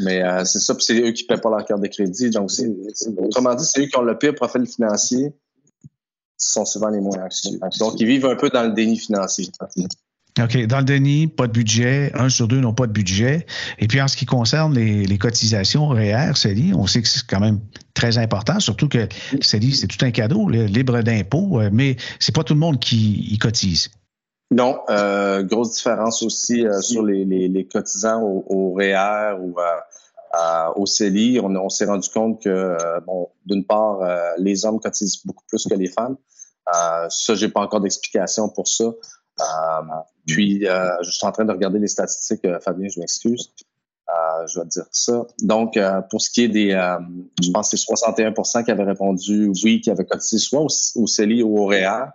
Mais 0.00 0.20
c'est 0.44 0.58
ça, 0.58 0.74
puis 0.74 0.84
c'est 0.84 1.00
eux 1.00 1.12
qui 1.12 1.22
ne 1.22 1.28
paient 1.28 1.40
pas 1.40 1.50
leur 1.50 1.64
carte 1.64 1.80
de 1.80 1.86
crédit. 1.86 2.30
Donc, 2.30 2.50
autrement 3.18 3.54
dit, 3.54 3.64
c'est 3.64 3.82
eux 3.82 3.86
qui 3.86 3.96
ont 3.96 4.02
le 4.02 4.18
pire 4.18 4.34
profil 4.34 4.66
financier, 4.66 5.32
ce 6.36 6.52
sont 6.52 6.64
souvent 6.64 6.88
les 6.88 7.00
moins 7.00 7.22
anxieux. 7.22 7.60
Donc, 7.78 8.00
ils 8.00 8.06
vivent 8.06 8.26
un 8.26 8.34
peu 8.34 8.50
dans 8.50 8.64
le 8.64 8.72
déni 8.72 8.98
financier. 8.98 9.48
OK. 10.42 10.66
Dans 10.66 10.78
le 10.78 10.84
déni, 10.84 11.26
pas 11.26 11.46
de 11.46 11.52
budget. 11.52 12.10
Un 12.14 12.28
sur 12.28 12.48
deux 12.48 12.60
n'ont 12.60 12.74
pas 12.74 12.86
de 12.86 12.92
budget. 12.92 13.46
Et 13.78 13.88
puis, 13.88 14.00
en 14.00 14.08
ce 14.08 14.16
qui 14.16 14.26
concerne 14.26 14.74
les, 14.74 15.18
cotisations 15.18 15.88
REER, 15.88 16.36
CELI, 16.36 16.74
on 16.74 16.86
sait 16.86 17.02
que 17.02 17.08
c'est 17.08 17.26
quand 17.26 17.40
même 17.40 17.60
très 17.94 18.18
important, 18.18 18.60
surtout 18.60 18.88
que 18.88 19.08
CELI, 19.40 19.72
c'est 19.72 19.88
tout 19.88 20.04
un 20.04 20.12
cadeau, 20.12 20.48
libre 20.48 21.00
d'impôt, 21.02 21.60
euh, 21.60 21.70
mais 21.72 21.96
c'est 22.20 22.34
pas 22.34 22.44
tout 22.44 22.54
le 22.54 22.60
monde 22.60 22.78
qui 22.78 23.32
y 23.32 23.38
cotise. 23.38 23.90
Non, 24.52 24.78
euh, 24.88 25.42
grosse 25.42 25.74
différence 25.74 26.22
aussi 26.22 26.64
euh, 26.64 26.80
sur 26.80 27.02
les, 27.02 27.68
cotisants 27.70 28.22
au, 28.22 28.44
au 28.48 28.72
REER 28.74 29.36
ou 29.40 29.56
au 30.76 30.86
CELI. 30.86 31.40
On, 31.40 31.54
on 31.56 31.68
s'est 31.68 31.86
rendu 31.86 32.08
compte 32.10 32.42
que, 32.42 32.76
bon, 33.06 33.28
d'une 33.44 33.64
part, 33.64 33.98
les 34.38 34.64
hommes 34.64 34.78
cotisent 34.78 35.20
beaucoup 35.24 35.44
plus 35.48 35.66
que 35.68 35.74
les 35.74 35.88
femmes. 35.88 36.16
ça, 37.08 37.34
j'ai 37.34 37.48
pas 37.48 37.60
encore 37.60 37.80
d'explication 37.80 38.48
pour 38.48 38.68
ça. 38.68 38.84
Euh, 39.40 39.82
puis, 40.26 40.66
euh, 40.66 40.90
je 41.02 41.10
suis 41.10 41.26
en 41.26 41.32
train 41.32 41.44
de 41.44 41.52
regarder 41.52 41.78
les 41.78 41.88
statistiques, 41.88 42.44
euh, 42.44 42.58
Fabien, 42.60 42.88
je 42.88 43.00
m'excuse. 43.00 43.52
je 44.46 44.58
vais 44.58 44.64
te 44.66 44.70
dire 44.70 44.86
ça. 44.90 45.26
Donc, 45.42 45.78
pour 46.10 46.22
ce 46.22 46.30
qui 46.30 46.44
est 46.44 46.48
des, 46.48 46.70
je 47.42 47.50
pense 47.50 47.70
que 47.70 47.76
c'est 47.76 47.92
61% 47.92 48.64
qui 48.64 48.70
avaient 48.70 48.84
répondu 48.84 49.52
oui, 49.62 49.80
qui 49.80 49.90
avaient 49.90 50.06
cotisé 50.06 50.38
soit 50.38 50.62
au, 50.62 51.06
CELI 51.06 51.42
ou 51.42 51.58
au 51.58 51.66
REER. 51.66 52.06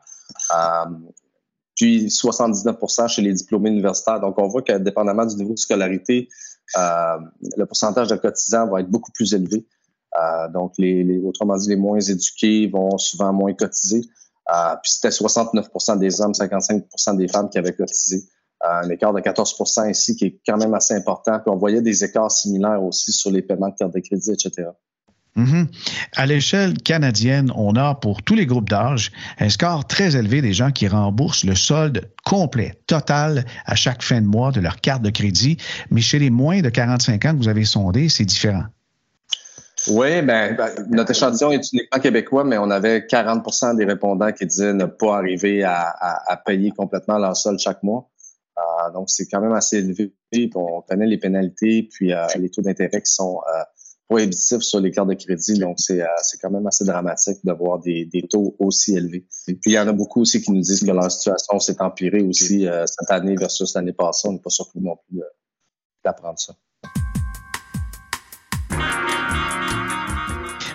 puis 1.76 2.08
79% 2.08 3.08
chez 3.10 3.22
les 3.22 3.34
diplômés 3.34 3.70
universitaires. 3.70 4.20
Donc, 4.20 4.40
on 4.40 4.48
voit 4.48 4.64
que 4.64 4.78
dépendamment 4.78 5.26
du 5.26 5.36
niveau 5.36 5.54
de 5.54 5.60
scolarité, 5.60 6.30
le 6.76 7.66
pourcentage 7.66 8.08
de 8.08 8.16
cotisants 8.16 8.68
va 8.68 8.80
être 8.80 8.90
beaucoup 8.90 9.12
plus 9.12 9.34
élevé. 9.36 9.68
donc, 10.52 10.74
les, 10.80 11.22
autrement 11.24 11.58
dit, 11.58 11.70
les 11.70 11.76
moins 11.76 12.00
éduqués 12.00 12.68
vont 12.68 12.98
souvent 12.98 13.34
moins 13.34 13.54
cotiser. 13.54 14.02
Euh, 14.50 14.76
puis 14.82 14.92
c'était 14.92 15.10
69% 15.10 16.00
des 16.00 16.22
hommes, 16.22 16.34
55% 16.34 17.18
des 17.18 17.28
femmes 17.28 17.50
qui 17.50 17.58
avaient 17.58 17.74
cotisé. 17.74 18.24
Euh, 18.64 18.82
un 18.84 18.90
écart 18.90 19.14
de 19.14 19.20
14% 19.20 19.90
ici 19.90 20.16
qui 20.16 20.26
est 20.26 20.40
quand 20.46 20.58
même 20.58 20.74
assez 20.74 20.94
important. 20.94 21.40
On 21.48 21.58
voyait 21.58 21.82
des 21.82 22.04
écarts 22.04 22.32
similaires 22.32 22.84
aussi 22.84 23.12
sur 23.12 23.32
les 23.32 23.42
paiements 23.42 23.70
de 23.70 23.76
carte 23.76 23.94
de 23.94 24.00
crédit, 24.00 24.32
etc. 24.32 24.70
Mm-hmm. 25.36 25.68
À 26.16 26.26
l'échelle 26.26 26.78
canadienne, 26.78 27.52
on 27.56 27.76
a 27.76 27.96
pour 27.96 28.22
tous 28.22 28.36
les 28.36 28.46
groupes 28.46 28.70
d'âge 28.70 29.12
un 29.40 29.50
score 29.50 29.86
très 29.86 30.16
élevé 30.16 30.42
des 30.42 30.54
gens 30.54 30.72
qui 30.72 30.88
remboursent 30.88 31.44
le 31.44 31.56
solde 31.56 32.10
complet, 32.24 32.76
total, 32.88 33.46
à 33.66 33.76
chaque 33.76 34.04
fin 34.04 34.22
de 34.22 34.28
mois 34.28 34.52
de 34.52 34.62
leur 34.62 34.80
carte 34.80 35.02
de 35.02 35.10
crédit. 35.10 35.58
Mais 35.90 36.02
chez 36.02 36.20
les 36.20 36.30
moins 36.30 36.62
de 36.62 36.70
45 36.70 37.26
ans 37.26 37.32
que 37.32 37.38
vous 37.38 37.48
avez 37.50 37.66
sondé, 37.66 38.10
c'est 38.10 38.26
différent. 38.26 38.66
Oui, 39.88 40.22
ben, 40.22 40.56
notre 40.90 41.12
échantillon 41.12 41.52
est 41.52 41.72
uniquement 41.74 42.00
québécois, 42.00 42.44
mais 42.44 42.58
on 42.58 42.70
avait 42.70 43.00
40% 43.00 43.76
des 43.76 43.86
répondants 43.86 44.32
qui 44.32 44.46
disaient 44.46 44.74
ne 44.74 44.86
pas 44.86 45.18
arriver 45.18 45.64
à, 45.64 46.42
payer 46.46 46.72
complètement 46.72 47.18
leur 47.18 47.36
solde 47.36 47.60
chaque 47.60 47.84
mois. 47.84 48.10
Euh, 48.58 48.92
donc, 48.92 49.10
c'est 49.10 49.28
quand 49.28 49.42
même 49.42 49.54
assez 49.54 49.78
élevé. 49.78 50.14
on 50.56 50.82
connaît 50.82 51.08
les 51.08 51.18
pénalités, 51.18 51.90
puis 51.92 52.14
euh, 52.14 52.26
les 52.38 52.50
taux 52.50 52.62
d'intérêt 52.62 53.02
qui 53.02 53.12
sont 53.12 53.42
euh, 53.54 53.64
prohibitifs 54.08 54.62
sur 54.62 54.80
les 54.80 54.92
cartes 54.92 55.10
de 55.10 55.16
crédit. 55.16 55.60
Donc, 55.60 55.80
c'est 55.80 56.06
quand 56.42 56.52
même 56.52 56.68
assez 56.68 56.86
dramatique 56.86 57.40
de 57.44 57.52
voir 57.52 57.80
des, 57.80 58.08
taux 58.30 58.56
aussi 58.60 58.96
élevés. 58.96 59.26
puis, 59.46 59.58
il 59.66 59.74
y 59.74 59.80
en 59.80 59.88
a 59.88 59.94
beaucoup 59.94 60.22
aussi 60.22 60.42
qui 60.42 60.52
nous 60.52 60.62
disent 60.62 60.82
que 60.82 60.92
leur 60.92 61.12
situation 61.12 61.60
s'est 61.60 61.82
empirée 61.82 62.22
aussi 62.22 62.68
cette 62.86 63.12
année 63.12 63.36
versus 63.36 63.74
l'année 63.76 63.94
passée. 63.94 64.28
On 64.28 64.34
n'est 64.34 64.40
pas 64.40 64.50
surpris 64.50 64.80
non 64.80 64.98
plus 65.08 65.20
d'apprendre 66.06 66.40
ça. 66.40 66.54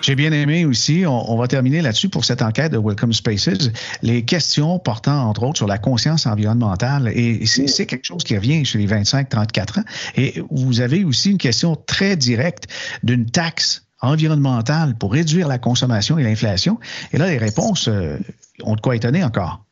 J'ai 0.01 0.15
bien 0.15 0.31
aimé 0.31 0.65
aussi, 0.65 1.03
on, 1.05 1.37
va 1.37 1.47
terminer 1.47 1.81
là-dessus 1.81 2.09
pour 2.09 2.25
cette 2.25 2.41
enquête 2.41 2.71
de 2.71 2.77
Welcome 2.77 3.13
Spaces, 3.13 3.69
les 4.01 4.23
questions 4.23 4.79
portant 4.79 5.27
entre 5.27 5.43
autres 5.43 5.57
sur 5.57 5.67
la 5.67 5.77
conscience 5.77 6.25
environnementale. 6.25 7.09
Et 7.13 7.45
c'est 7.45 7.85
quelque 7.85 8.05
chose 8.05 8.23
qui 8.23 8.35
revient 8.35 8.63
chez 8.65 8.77
les 8.77 8.87
25-34 8.87 9.79
ans. 9.79 9.83
Et 10.15 10.41
vous 10.49 10.81
avez 10.81 11.03
aussi 11.03 11.31
une 11.31 11.37
question 11.37 11.75
très 11.75 12.15
directe 12.15 12.65
d'une 13.03 13.25
taxe 13.29 13.83
environnementale 14.01 14.95
pour 14.97 15.11
réduire 15.11 15.47
la 15.47 15.57
consommation 15.57 16.17
et 16.17 16.23
l'inflation. 16.23 16.79
Et 17.11 17.17
là, 17.17 17.27
les 17.27 17.37
réponses 17.37 17.89
euh, 17.89 18.17
ont 18.63 18.75
de 18.75 18.81
quoi 18.81 18.95
étonner 18.95 19.23
encore. 19.23 19.65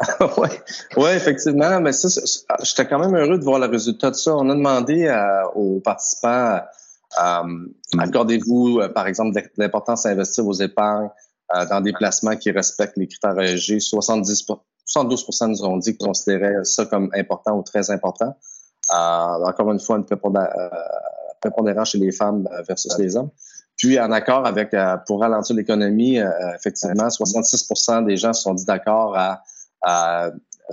oui, 0.38 0.48
ouais, 0.96 1.16
effectivement. 1.16 1.80
Mais 1.80 1.92
ça, 1.92 2.08
j'étais 2.62 2.86
quand 2.86 2.98
même 2.98 3.14
heureux 3.14 3.38
de 3.38 3.44
voir 3.44 3.60
le 3.60 3.66
résultat 3.66 4.10
de 4.10 4.16
ça. 4.16 4.34
On 4.34 4.48
a 4.50 4.54
demandé 4.54 5.06
euh, 5.06 5.44
aux 5.54 5.80
participants 5.80 6.60
accordez-vous, 7.16 8.80
euh, 8.80 8.88
par 8.88 9.06
exemple, 9.06 9.40
l'importance 9.56 10.06
à 10.06 10.10
investir 10.10 10.44
vos 10.44 10.52
épargnes 10.52 11.10
euh, 11.54 11.66
dans 11.66 11.80
des 11.80 11.92
placements 11.92 12.36
qui 12.36 12.50
respectent 12.50 12.96
les 12.96 13.08
critères 13.08 13.38
ESG? 13.38 13.80
70 13.80 14.46
72 14.84 15.26
nous 15.48 15.64
ont 15.64 15.76
dit 15.76 15.96
qu'ils 15.96 16.06
considéraient 16.06 16.64
ça 16.64 16.86
comme 16.86 17.10
important 17.14 17.58
ou 17.58 17.62
très 17.62 17.90
important. 17.90 18.34
encore 18.90 19.70
une 19.72 19.80
fois, 19.80 19.98
une 19.98 20.06
prépondérance 21.40 21.90
chez 21.90 21.98
les 21.98 22.10
femmes 22.10 22.48
versus 22.66 22.96
les 22.98 23.14
hommes. 23.14 23.30
Puis, 23.76 24.00
en 24.00 24.10
accord 24.10 24.46
avec, 24.46 24.74
pour 25.06 25.20
ralentir 25.20 25.54
l'économie, 25.56 26.18
effectivement, 26.56 27.10
66 27.10 27.68
des 28.06 28.16
gens 28.16 28.32
se 28.32 28.42
sont 28.42 28.54
dit 28.54 28.64
d'accord 28.64 29.14
à 29.14 30.30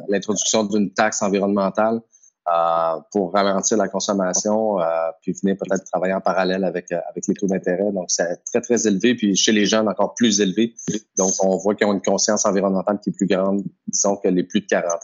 l'introduction 0.08 0.64
d'une 0.64 0.94
taxe 0.94 1.22
environnementale 1.22 2.00
euh, 2.48 3.00
pour 3.12 3.34
ralentir 3.34 3.76
la 3.76 3.88
consommation, 3.88 4.80
euh, 4.80 4.86
puis 5.20 5.34
venir 5.34 5.58
peut-être 5.58 5.84
travailler 5.86 6.14
en 6.14 6.22
parallèle 6.22 6.64
avec, 6.64 6.92
euh, 6.92 7.00
avec 7.10 7.26
les 7.28 7.34
taux 7.34 7.48
d'intérêt. 7.48 7.92
Donc, 7.92 8.06
c'est 8.10 8.44
très, 8.46 8.62
très 8.62 8.86
élevé. 8.88 9.16
Puis 9.16 9.36
chez 9.36 9.52
les 9.52 9.66
jeunes, 9.66 9.90
encore 9.90 10.14
plus 10.14 10.42
élevé. 10.42 10.76
Donc, 11.18 11.32
on 11.42 11.58
voit 11.58 11.74
qu'ils 11.74 11.88
ont 11.88 11.94
une 11.94 12.04
conscience 12.04 12.46
environnementale 12.46 13.00
qui 13.00 13.10
est 13.10 13.14
plus 13.14 13.26
grande, 13.26 13.64
disons, 13.88 14.18
que 14.18 14.28
les 14.28 14.44
plus 14.44 14.62
de 14.62 14.68
40 14.68 14.92
ans. 14.92 14.98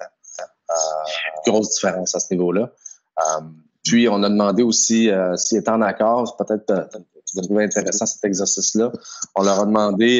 Euh, 0.70 1.52
grosse 1.52 1.74
différence 1.74 2.14
à 2.14 2.20
ce 2.20 2.32
niveau-là. 2.32 2.72
puis, 3.84 4.08
on 4.08 4.22
a 4.22 4.30
demandé 4.30 4.62
aussi 4.62 5.10
s'ils 5.36 5.58
étaient 5.58 5.72
en 5.72 5.82
accord, 5.82 6.38
peut-être 6.38 6.90
tu 7.26 7.38
vas 7.38 7.42
trouver 7.42 7.64
intéressant 7.64 8.06
cet 8.06 8.24
exercice-là. 8.24 8.92
On 9.34 9.42
leur 9.42 9.62
a 9.62 9.66
demandé 9.66 10.20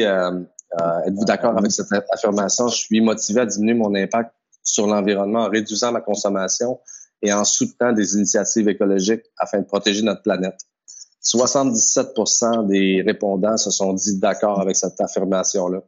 êtes-vous 1.06 1.24
d'accord 1.24 1.56
avec 1.56 1.70
cette 1.70 1.86
affirmation? 2.12 2.66
Je 2.66 2.76
suis 2.78 3.00
motivé 3.00 3.42
à 3.42 3.46
diminuer 3.46 3.74
mon 3.74 3.94
impact 3.94 4.32
sur 4.64 4.88
l'environnement 4.88 5.44
en 5.44 5.48
réduisant 5.48 5.92
ma 5.92 6.00
consommation 6.00 6.80
et 7.22 7.32
en 7.32 7.44
soutenant 7.44 7.92
des 7.92 8.14
initiatives 8.14 8.68
écologiques 8.68 9.24
afin 9.38 9.60
de 9.60 9.64
protéger 9.64 10.02
notre 10.02 10.22
planète. 10.22 10.58
77% 11.24 12.66
des 12.66 13.02
répondants 13.06 13.56
se 13.56 13.70
sont 13.70 13.92
dit 13.92 14.18
d'accord 14.18 14.60
avec 14.60 14.76
cette 14.76 15.00
affirmation-là. 15.00 15.80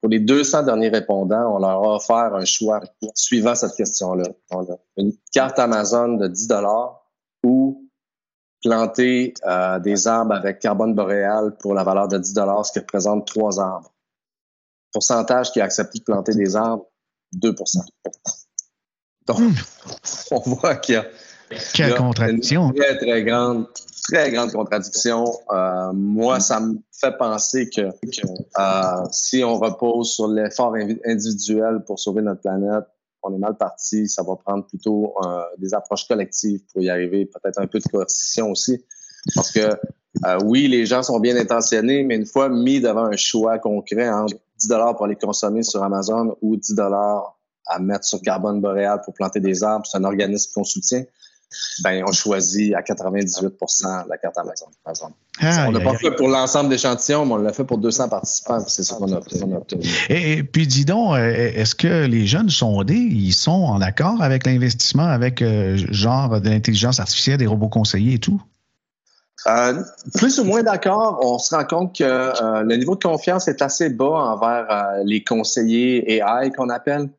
Pour 0.00 0.10
les 0.10 0.20
200 0.20 0.64
derniers 0.64 0.88
répondants, 0.88 1.54
on 1.54 1.58
leur 1.58 1.70
a 1.70 1.94
offert 1.96 2.34
un 2.34 2.44
choix 2.44 2.80
suivant 3.14 3.54
cette 3.54 3.74
question-là. 3.74 4.24
Une 4.96 5.12
carte 5.32 5.58
Amazon 5.58 6.16
de 6.16 6.28
10 6.28 6.48
dollars 6.48 7.08
ou 7.42 7.88
planter 8.62 9.34
euh, 9.46 9.78
des 9.78 10.06
arbres 10.08 10.34
avec 10.34 10.58
carbone 10.58 10.94
boréal 10.94 11.56
pour 11.58 11.74
la 11.74 11.84
valeur 11.84 12.08
de 12.08 12.18
10 12.18 12.34
dollars, 12.34 12.66
ce 12.66 12.72
qui 12.72 12.80
représente 12.80 13.26
trois 13.26 13.60
arbres. 13.60 13.94
Pourcentage 14.92 15.52
qui 15.52 15.60
a 15.60 15.64
accepté 15.64 15.98
de 16.00 16.04
planter 16.04 16.34
des 16.34 16.56
arbres, 16.56 16.86
2 17.32 17.54
Donc, 19.26 19.40
hmm. 19.40 19.52
on 20.30 20.40
voit 20.40 20.76
qu'il 20.76 20.96
y 20.96 20.98
a, 20.98 21.06
Quelle 21.74 21.94
contradiction. 21.94 22.68
une 22.68 22.74
très, 22.74 22.96
très 22.98 23.22
grande, 23.22 23.66
très 24.10 24.30
grande 24.30 24.52
contradiction. 24.52 25.24
Euh, 25.52 25.92
moi, 25.92 26.40
ça 26.40 26.60
me 26.60 26.78
fait 26.92 27.16
penser 27.16 27.68
que, 27.68 27.82
euh, 27.82 29.04
si 29.10 29.42
on 29.44 29.58
repose 29.58 30.12
sur 30.14 30.28
l'effort 30.28 30.74
individuel 31.06 31.82
pour 31.86 31.98
sauver 31.98 32.22
notre 32.22 32.40
planète, 32.40 32.84
on 33.22 33.34
est 33.34 33.38
mal 33.38 33.56
parti. 33.56 34.08
Ça 34.08 34.22
va 34.22 34.36
prendre 34.36 34.66
plutôt 34.66 35.14
euh, 35.24 35.42
des 35.58 35.74
approches 35.74 36.06
collectives 36.06 36.60
pour 36.72 36.82
y 36.82 36.90
arriver, 36.90 37.26
peut-être 37.26 37.60
un 37.60 37.66
peu 37.66 37.78
de 37.78 37.88
coercition 37.88 38.50
aussi. 38.50 38.84
Parce 39.34 39.50
que 39.50 39.70
euh, 40.26 40.38
oui, 40.44 40.68
les 40.68 40.86
gens 40.86 41.02
sont 41.02 41.18
bien 41.18 41.36
intentionnés, 41.36 42.04
mais 42.04 42.16
une 42.16 42.26
fois 42.26 42.48
mis 42.48 42.80
devant 42.80 43.06
un 43.06 43.16
choix 43.16 43.58
concret 43.58 44.08
entre 44.08 44.36
10 44.58 44.68
dollars 44.68 44.96
pour 44.96 45.06
les 45.06 45.16
consommer 45.16 45.62
sur 45.62 45.82
Amazon 45.82 46.36
ou 46.40 46.56
10 46.56 46.74
dollars 46.74 47.33
à 47.66 47.78
mettre 47.78 48.04
sur 48.04 48.20
Carbone 48.20 48.60
Boréal 48.60 49.00
pour 49.04 49.14
planter 49.14 49.40
des 49.40 49.62
arbres, 49.62 49.86
c'est 49.86 49.98
un 49.98 50.04
organisme 50.04 50.50
qu'on 50.54 50.64
soutient 50.64 51.04
ben, 51.82 52.04
on 52.06 52.12
choisit 52.12 52.74
à 52.74 52.80
98% 52.80 54.08
la 54.08 54.16
carte 54.16 54.36
Amazon. 54.38 54.66
on 55.40 55.72
n'a 55.72 55.80
pas 55.80 55.96
fait 55.96 56.10
pour 56.12 56.28
l'ensemble 56.28 56.70
d'échantillons, 56.70 57.26
mais 57.26 57.32
on 57.32 57.36
l'a 57.36 57.52
fait 57.52 57.64
pour 57.64 57.78
200 57.78 58.08
participants. 58.08 58.60
C'est 58.66 58.82
ça 58.82 58.96
qu'on 58.96 59.12
a, 59.12 59.16
obtenu. 59.16 59.88
Et, 60.08 60.42
puis, 60.42 60.66
dis 60.66 60.84
donc, 60.84 61.14
euh, 61.14 61.30
est-ce 61.30 61.74
que 61.74 62.06
les 62.06 62.26
jeunes 62.26 62.50
sondés, 62.50 62.94
ils 62.94 63.32
sont 63.32 63.50
en 63.50 63.80
accord 63.80 64.22
avec 64.22 64.46
l'investissement, 64.46 65.06
avec 65.06 65.42
euh, 65.42 65.76
genre 65.90 66.40
de 66.40 66.48
l'intelligence 66.48 67.00
artificielle, 67.00 67.38
des 67.38 67.46
robots 67.46 67.68
conseillers 67.68 68.14
et 68.14 68.18
tout? 68.18 68.40
Euh, 69.46 69.82
plus 70.14 70.38
ou 70.38 70.44
moins 70.44 70.62
d'accord. 70.62 71.18
On 71.22 71.38
se 71.38 71.54
rend 71.54 71.64
compte 71.64 71.96
que 71.98 72.62
le 72.62 72.76
niveau 72.76 72.94
de 72.94 73.02
confiance 73.02 73.46
est 73.46 73.60
assez 73.60 73.90
bas 73.90 74.06
envers 74.06 75.02
les 75.04 75.22
conseillers 75.22 76.14
AI 76.14 76.50
qu'on 76.56 76.70
appelle. 76.70 77.10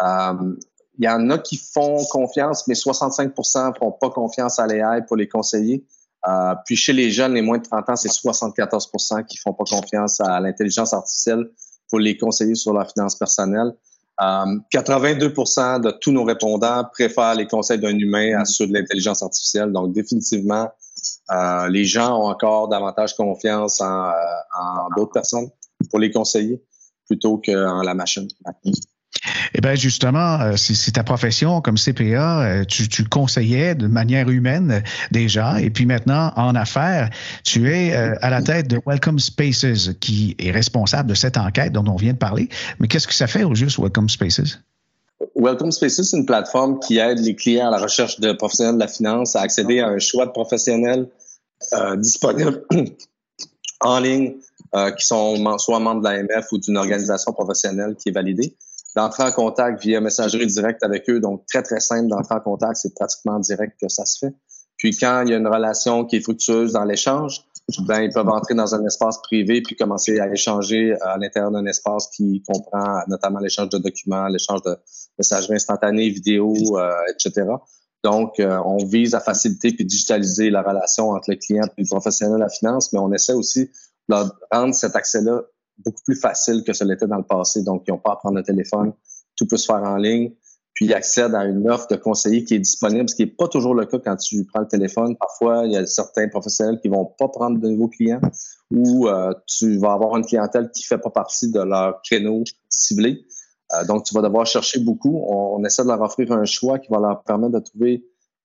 Il 0.00 1.04
y 1.04 1.08
en 1.08 1.28
a 1.30 1.38
qui 1.38 1.56
font 1.56 2.04
confiance, 2.10 2.68
mais 2.68 2.74
65 2.74 3.36
ne 3.36 3.72
font 3.78 3.92
pas 3.92 4.10
confiance 4.10 4.58
à 4.58 4.66
l'AI 4.66 5.02
pour 5.06 5.16
les 5.16 5.28
conseiller. 5.28 5.84
Euh, 6.26 6.54
puis 6.64 6.76
chez 6.76 6.92
les 6.92 7.10
jeunes, 7.10 7.34
les 7.34 7.42
moins 7.42 7.58
de 7.58 7.64
30 7.64 7.90
ans, 7.90 7.96
c'est 7.96 8.08
74% 8.08 9.26
qui 9.26 9.36
font 9.36 9.52
pas 9.52 9.64
confiance 9.64 10.20
à 10.20 10.40
l'intelligence 10.40 10.94
artificielle 10.94 11.50
pour 11.90 11.98
les 11.98 12.16
conseiller 12.16 12.54
sur 12.54 12.72
leur 12.72 12.90
finance 12.90 13.16
personnelle. 13.16 13.72
Euh, 14.22 14.58
82% 14.72 15.80
de 15.80 15.90
tous 15.90 16.12
nos 16.12 16.22
répondants 16.22 16.84
préfèrent 16.92 17.34
les 17.34 17.46
conseils 17.46 17.80
d'un 17.80 17.98
humain 17.98 18.38
à 18.40 18.44
ceux 18.44 18.66
de 18.68 18.72
l'intelligence 18.72 19.22
artificielle. 19.22 19.72
Donc 19.72 19.92
définitivement, 19.92 20.70
euh, 21.32 21.68
les 21.68 21.84
gens 21.84 22.16
ont 22.20 22.28
encore 22.28 22.68
davantage 22.68 23.14
confiance 23.14 23.80
en, 23.80 24.06
euh, 24.06 24.12
en 24.58 24.88
d'autres 24.96 25.12
personnes 25.12 25.48
pour 25.90 25.98
les 25.98 26.12
conseiller 26.12 26.62
plutôt 27.06 27.38
qu'en 27.44 27.82
la 27.82 27.94
machine. 27.94 28.28
Eh 29.54 29.60
bien, 29.60 29.74
justement, 29.74 30.40
euh, 30.40 30.56
c'est 30.56 30.92
ta 30.92 31.04
profession 31.04 31.60
comme 31.60 31.76
CPA, 31.76 32.42
euh, 32.42 32.64
tu, 32.64 33.04
conseillais 33.04 33.74
de 33.74 33.86
manière 33.86 34.28
humaine 34.28 34.82
déjà, 35.10 35.60
et 35.60 35.70
puis 35.70 35.86
maintenant, 35.86 36.32
en 36.36 36.54
affaires, 36.54 37.10
tu 37.44 37.72
es 37.72 37.94
euh, 37.94 38.14
à 38.20 38.30
la 38.30 38.42
tête 38.42 38.68
de 38.68 38.80
Welcome 38.86 39.18
Spaces, 39.18 39.90
qui 40.00 40.34
est 40.38 40.50
responsable 40.50 41.08
de 41.08 41.14
cette 41.14 41.36
enquête 41.36 41.72
dont 41.72 41.86
on 41.86 41.96
vient 41.96 42.12
de 42.12 42.18
parler. 42.18 42.48
Mais 42.78 42.88
qu'est-ce 42.88 43.06
que 43.06 43.14
ça 43.14 43.26
fait 43.26 43.44
au 43.44 43.54
juste, 43.54 43.78
Welcome 43.78 44.08
Spaces? 44.08 44.58
Welcome 45.36 45.72
Spaces, 45.72 46.02
c'est 46.02 46.16
une 46.16 46.26
plateforme 46.26 46.78
qui 46.80 46.98
aide 46.98 47.18
les 47.18 47.34
clients 47.34 47.68
à 47.68 47.70
la 47.70 47.78
recherche 47.78 48.20
de 48.20 48.32
professionnels 48.32 48.74
de 48.74 48.80
la 48.80 48.88
finance 48.88 49.36
à 49.36 49.40
accéder 49.40 49.80
à 49.80 49.88
un 49.88 49.98
choix 49.98 50.26
de 50.26 50.32
professionnels 50.32 51.08
disponibles 51.96 52.62
en 53.80 54.00
ligne 54.00 54.34
qui 54.98 55.06
sont 55.06 55.58
soit 55.58 55.80
membres 55.80 56.02
de 56.02 56.08
l'AMF 56.08 56.52
ou 56.52 56.58
d'une 56.58 56.76
organisation 56.76 57.32
professionnelle 57.32 57.94
qui 57.96 58.10
est 58.10 58.12
validée 58.12 58.54
d'entrer 58.96 59.24
en 59.24 59.32
contact 59.32 59.82
via 59.82 60.00
messagerie 60.00 60.46
directe 60.46 60.82
avec 60.82 61.08
eux. 61.10 61.20
Donc, 61.20 61.44
très, 61.46 61.62
très 61.62 61.80
simple 61.80 62.08
d'entrer 62.08 62.36
en 62.36 62.40
contact. 62.40 62.76
C'est 62.76 62.94
pratiquement 62.94 63.38
direct 63.40 63.74
que 63.80 63.88
ça 63.88 64.04
se 64.04 64.26
fait. 64.26 64.34
Puis, 64.76 64.96
quand 64.96 65.22
il 65.22 65.30
y 65.30 65.34
a 65.34 65.36
une 65.36 65.48
relation 65.48 66.04
qui 66.04 66.16
est 66.16 66.20
fructueuse 66.20 66.72
dans 66.72 66.84
l'échange, 66.84 67.44
ben, 67.86 68.02
ils 68.02 68.10
peuvent 68.10 68.28
entrer 68.28 68.54
dans 68.54 68.74
un 68.74 68.84
espace 68.84 69.18
privé 69.22 69.62
puis 69.62 69.74
commencer 69.74 70.20
à 70.20 70.30
échanger 70.30 70.94
à 71.00 71.16
l'intérieur 71.16 71.50
d'un 71.50 71.64
espace 71.64 72.08
qui 72.14 72.42
comprend 72.46 73.00
notamment 73.08 73.38
l'échange 73.38 73.70
de 73.70 73.78
documents, 73.78 74.28
l'échange 74.28 74.62
de 74.62 74.76
messagerie 75.18 75.54
instantanée, 75.54 76.10
vidéo, 76.10 76.54
euh, 76.78 76.92
etc. 77.08 77.46
Donc, 78.02 78.38
euh, 78.38 78.60
on 78.66 78.84
vise 78.84 79.14
à 79.14 79.20
faciliter 79.20 79.72
puis 79.72 79.86
digitaliser 79.86 80.50
la 80.50 80.60
relation 80.60 81.10
entre 81.10 81.30
le 81.30 81.36
client 81.36 81.64
et 81.78 81.82
le 81.82 81.88
professionnel 81.88 82.36
de 82.36 82.40
la 82.40 82.50
finance, 82.50 82.92
mais 82.92 82.98
on 82.98 83.10
essaie 83.12 83.32
aussi 83.32 83.70
de 84.10 84.16
rendre 84.52 84.74
cet 84.74 84.94
accès-là 84.94 85.40
beaucoup 85.78 86.02
plus 86.04 86.16
facile 86.16 86.62
que 86.64 86.72
ce 86.72 86.84
l'était 86.84 87.06
dans 87.06 87.16
le 87.16 87.24
passé. 87.24 87.62
Donc, 87.62 87.84
ils 87.86 87.90
n'ont 87.90 87.98
pas 87.98 88.12
à 88.12 88.16
prendre 88.16 88.36
le 88.36 88.42
téléphone. 88.42 88.92
Tout 89.36 89.46
peut 89.46 89.56
se 89.56 89.66
faire 89.66 89.82
en 89.82 89.96
ligne. 89.96 90.32
Puis, 90.74 90.86
ils 90.86 90.94
accèdent 90.94 91.34
à 91.34 91.44
une 91.44 91.70
offre 91.70 91.86
de 91.88 91.96
conseiller 91.96 92.44
qui 92.44 92.54
est 92.54 92.58
disponible, 92.58 93.08
ce 93.08 93.14
qui 93.14 93.22
n'est 93.22 93.30
pas 93.30 93.46
toujours 93.46 93.74
le 93.74 93.86
cas 93.86 93.98
quand 93.98 94.16
tu 94.16 94.44
prends 94.44 94.60
le 94.60 94.66
téléphone. 94.66 95.16
Parfois, 95.16 95.66
il 95.66 95.72
y 95.72 95.76
a 95.76 95.86
certains 95.86 96.28
professionnels 96.28 96.80
qui 96.80 96.88
vont 96.88 97.06
pas 97.06 97.28
prendre 97.28 97.60
de 97.60 97.68
nouveaux 97.68 97.88
clients 97.88 98.20
ou 98.72 99.06
euh, 99.06 99.32
tu 99.46 99.78
vas 99.78 99.92
avoir 99.92 100.16
une 100.16 100.24
clientèle 100.24 100.70
qui 100.72 100.82
fait 100.82 100.98
pas 100.98 101.10
partie 101.10 101.50
de 101.50 101.60
leur 101.60 102.02
créneau 102.02 102.42
ciblé. 102.68 103.24
Euh, 103.72 103.84
donc, 103.84 104.04
tu 104.04 104.14
vas 104.14 104.22
devoir 104.22 104.46
chercher 104.46 104.80
beaucoup. 104.80 105.22
On, 105.28 105.64
essaie 105.64 105.82
de 105.82 105.88
leur 105.88 106.00
offrir 106.00 106.32
un 106.32 106.44
choix 106.44 106.80
qui 106.80 106.90
va 106.90 106.98
leur 106.98 107.22
permettre 107.22 107.52
de 107.52 107.60
trouver 107.60 108.04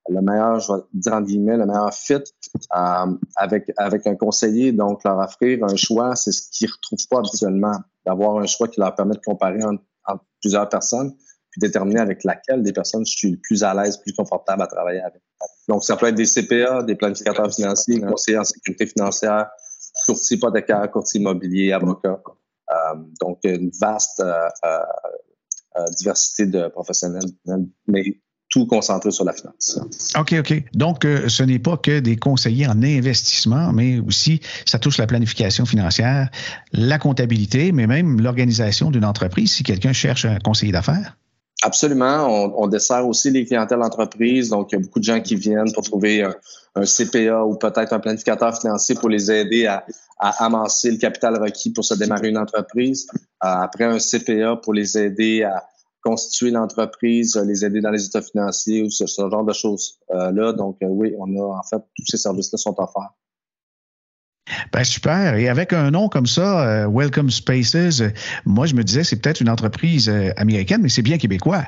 le 0.10 0.22
meilleur, 0.22 0.60
je 0.60 0.74
vais 0.74 0.80
dire 0.94 1.14
en 1.14 1.22
guillemets, 1.22 1.58
le 1.58 1.66
meilleur 1.66 1.94
fit 1.94 2.14
euh, 2.16 3.18
avec, 3.36 3.72
avec 3.78 4.08
un 4.08 4.16
conseiller. 4.16 4.72
Donc, 4.72 5.04
leur 5.04 5.18
offrir 5.20 5.64
un 5.64 5.76
choix, 5.76 6.16
c'est 6.16 6.32
ce 6.32 6.50
qu'ils 6.52 6.68
ne 6.68 6.74
retrouvent 6.74 7.08
pas 7.10 7.20
habituellement. 7.20 7.76
D'avoir 8.06 8.38
un 8.38 8.46
choix 8.46 8.68
qui 8.68 8.80
leur 8.80 8.96
permet 8.96 9.16
de 9.16 9.22
comparer 9.24 9.64
entre, 9.64 9.84
plusieurs 10.42 10.68
personnes, 10.70 11.14
puis 11.52 11.60
déterminer 11.60 12.00
avec 12.00 12.24
laquelle 12.24 12.64
des 12.64 12.72
personnes 12.72 13.06
je 13.06 13.12
suis 13.12 13.32
le 13.32 13.38
plus 13.38 13.64
à 13.64 13.74
l'aise, 13.74 13.98
plus 13.98 14.14
confortable 14.14 14.64
à 14.64 14.68
travailler 14.68 15.02
avec. 15.02 15.22
Donc, 15.68 15.84
ça 15.84 15.98
peut 15.98 16.08
être 16.08 16.16
des 16.16 16.26
CPA, 16.26 16.82
des 16.82 16.96
planificateurs 16.96 17.54
financiers, 17.54 18.00
conseillers 18.02 18.40
en 18.40 18.44
sécurité 18.44 18.88
financière, 18.88 19.50
courtier 20.08 20.38
hypothécaire, 20.38 20.90
courtier 20.90 21.20
immobilier, 21.20 21.74
avocat. 21.74 22.22
Euh, 22.72 22.96
donc, 23.20 23.40
une 23.44 23.70
vaste 23.80 24.24
euh, 24.24 25.86
diversité 25.98 26.48
de 26.48 26.70
professionnels, 26.70 27.30
tout 28.50 28.66
concentré 28.66 29.12
sur 29.12 29.26
la 29.26 29.34
finance. 29.34 29.80
OK, 30.18 30.36
OK. 30.40 30.64
Donc, 30.74 31.06
euh, 31.06 31.30
ce 31.30 31.44
n'est 31.44 31.60
pas 31.60 31.78
que 31.78 32.00
des 32.00 32.18
conseillers 32.18 32.68
en 32.68 32.82
investissement, 32.82 33.72
mais 33.72 34.00
aussi 34.00 34.42
ça 34.66 34.80
touche 34.80 34.98
la 34.98 35.08
planification 35.08 35.66
financière, 35.66 36.30
la 36.74 36.98
comptabilité, 36.98 37.72
mais 37.72 37.88
même 37.88 38.20
l'organisation 38.20 38.90
d'une 38.92 39.06
entreprise 39.06 39.52
si 39.52 39.64
quelqu'un 39.64 39.94
cherche 39.94 40.26
un 40.26 40.40
conseiller 40.40 40.72
d'affaires. 40.72 41.16
Absolument. 41.62 42.54
On, 42.58 42.68
dessert 42.68 43.06
aussi 43.06 43.32
les 43.32 43.46
clientèles 43.46 43.82
entreprises. 43.82 44.50
Donc, 44.50 44.72
il 44.72 44.76
y 44.76 44.78
a 44.78 44.82
beaucoup 44.82 45.00
de 45.00 45.04
gens 45.04 45.20
qui 45.20 45.36
viennent 45.36 45.72
pour 45.74 45.84
trouver 45.84 46.24
un, 46.24 46.34
CPA 46.86 47.44
ou 47.44 47.56
peut-être 47.56 47.92
un 47.92 48.00
planificateur 48.00 48.58
financier 48.58 48.96
pour 48.96 49.10
les 49.10 49.30
aider 49.30 49.68
à, 49.68 49.84
amasser 50.20 50.92
le 50.92 50.98
capital 50.98 51.38
requis 51.38 51.72
pour 51.72 51.84
se 51.84 51.96
démarrer 51.96 52.30
une 52.30 52.38
entreprise. 52.38 53.08
Euh, 53.14 53.20
après, 53.42 53.84
un 53.84 54.00
CPA 54.00 54.56
pour 54.56 54.74
les 54.74 54.98
aider 54.98 55.44
à, 55.44 55.62
constituer 56.02 56.52
l'entreprise, 56.52 57.36
les 57.36 57.66
aider 57.66 57.82
dans 57.82 57.92
les 57.92 58.06
états 58.06 58.22
financiers 58.22 58.84
ou 58.84 58.90
ce, 58.90 59.06
genre 59.06 59.44
de 59.44 59.54
choses-là. 59.54 60.54
Donc, 60.54 60.78
euh, 60.82 60.88
oui, 60.88 61.14
on 61.18 61.36
a 61.38 61.58
en 61.58 61.64
fait 61.64 61.82
tous 61.96 62.06
ces 62.06 62.18
services-là 62.18 62.58
sont 62.58 62.76
offerts. 62.78 63.14
Ben 64.74 64.84
super. 64.84 65.36
Et 65.36 65.48
avec 65.48 65.74
un 65.74 65.92
nom 65.92 66.10
comme 66.10 66.26
ça, 66.26 66.68
euh, 66.68 66.90
Welcome 66.92 67.30
Spaces, 67.30 68.02
moi 68.46 68.66
je 68.66 68.74
me 68.74 68.84
disais 68.84 69.04
c'est 69.04 69.18
peut-être 69.18 69.42
une 69.42 69.50
entreprise 69.50 70.10
euh, 70.10 70.32
américaine, 70.38 70.82
mais 70.82 70.90
c'est 70.90 71.04
bien 71.04 71.20
québécois. 71.20 71.64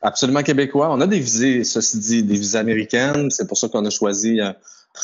Absolument 0.00 0.42
québécois. 0.42 0.92
On 0.92 1.00
a 1.00 1.06
des 1.06 1.18
visées, 1.18 1.64
ceci 1.64 1.98
dit, 1.98 2.22
des 2.22 2.34
visées 2.34 2.58
américaines. 2.58 3.30
C'est 3.30 3.48
pour 3.48 3.56
ça 3.56 3.68
qu'on 3.68 3.84
a 3.86 3.90
choisi 3.90 4.38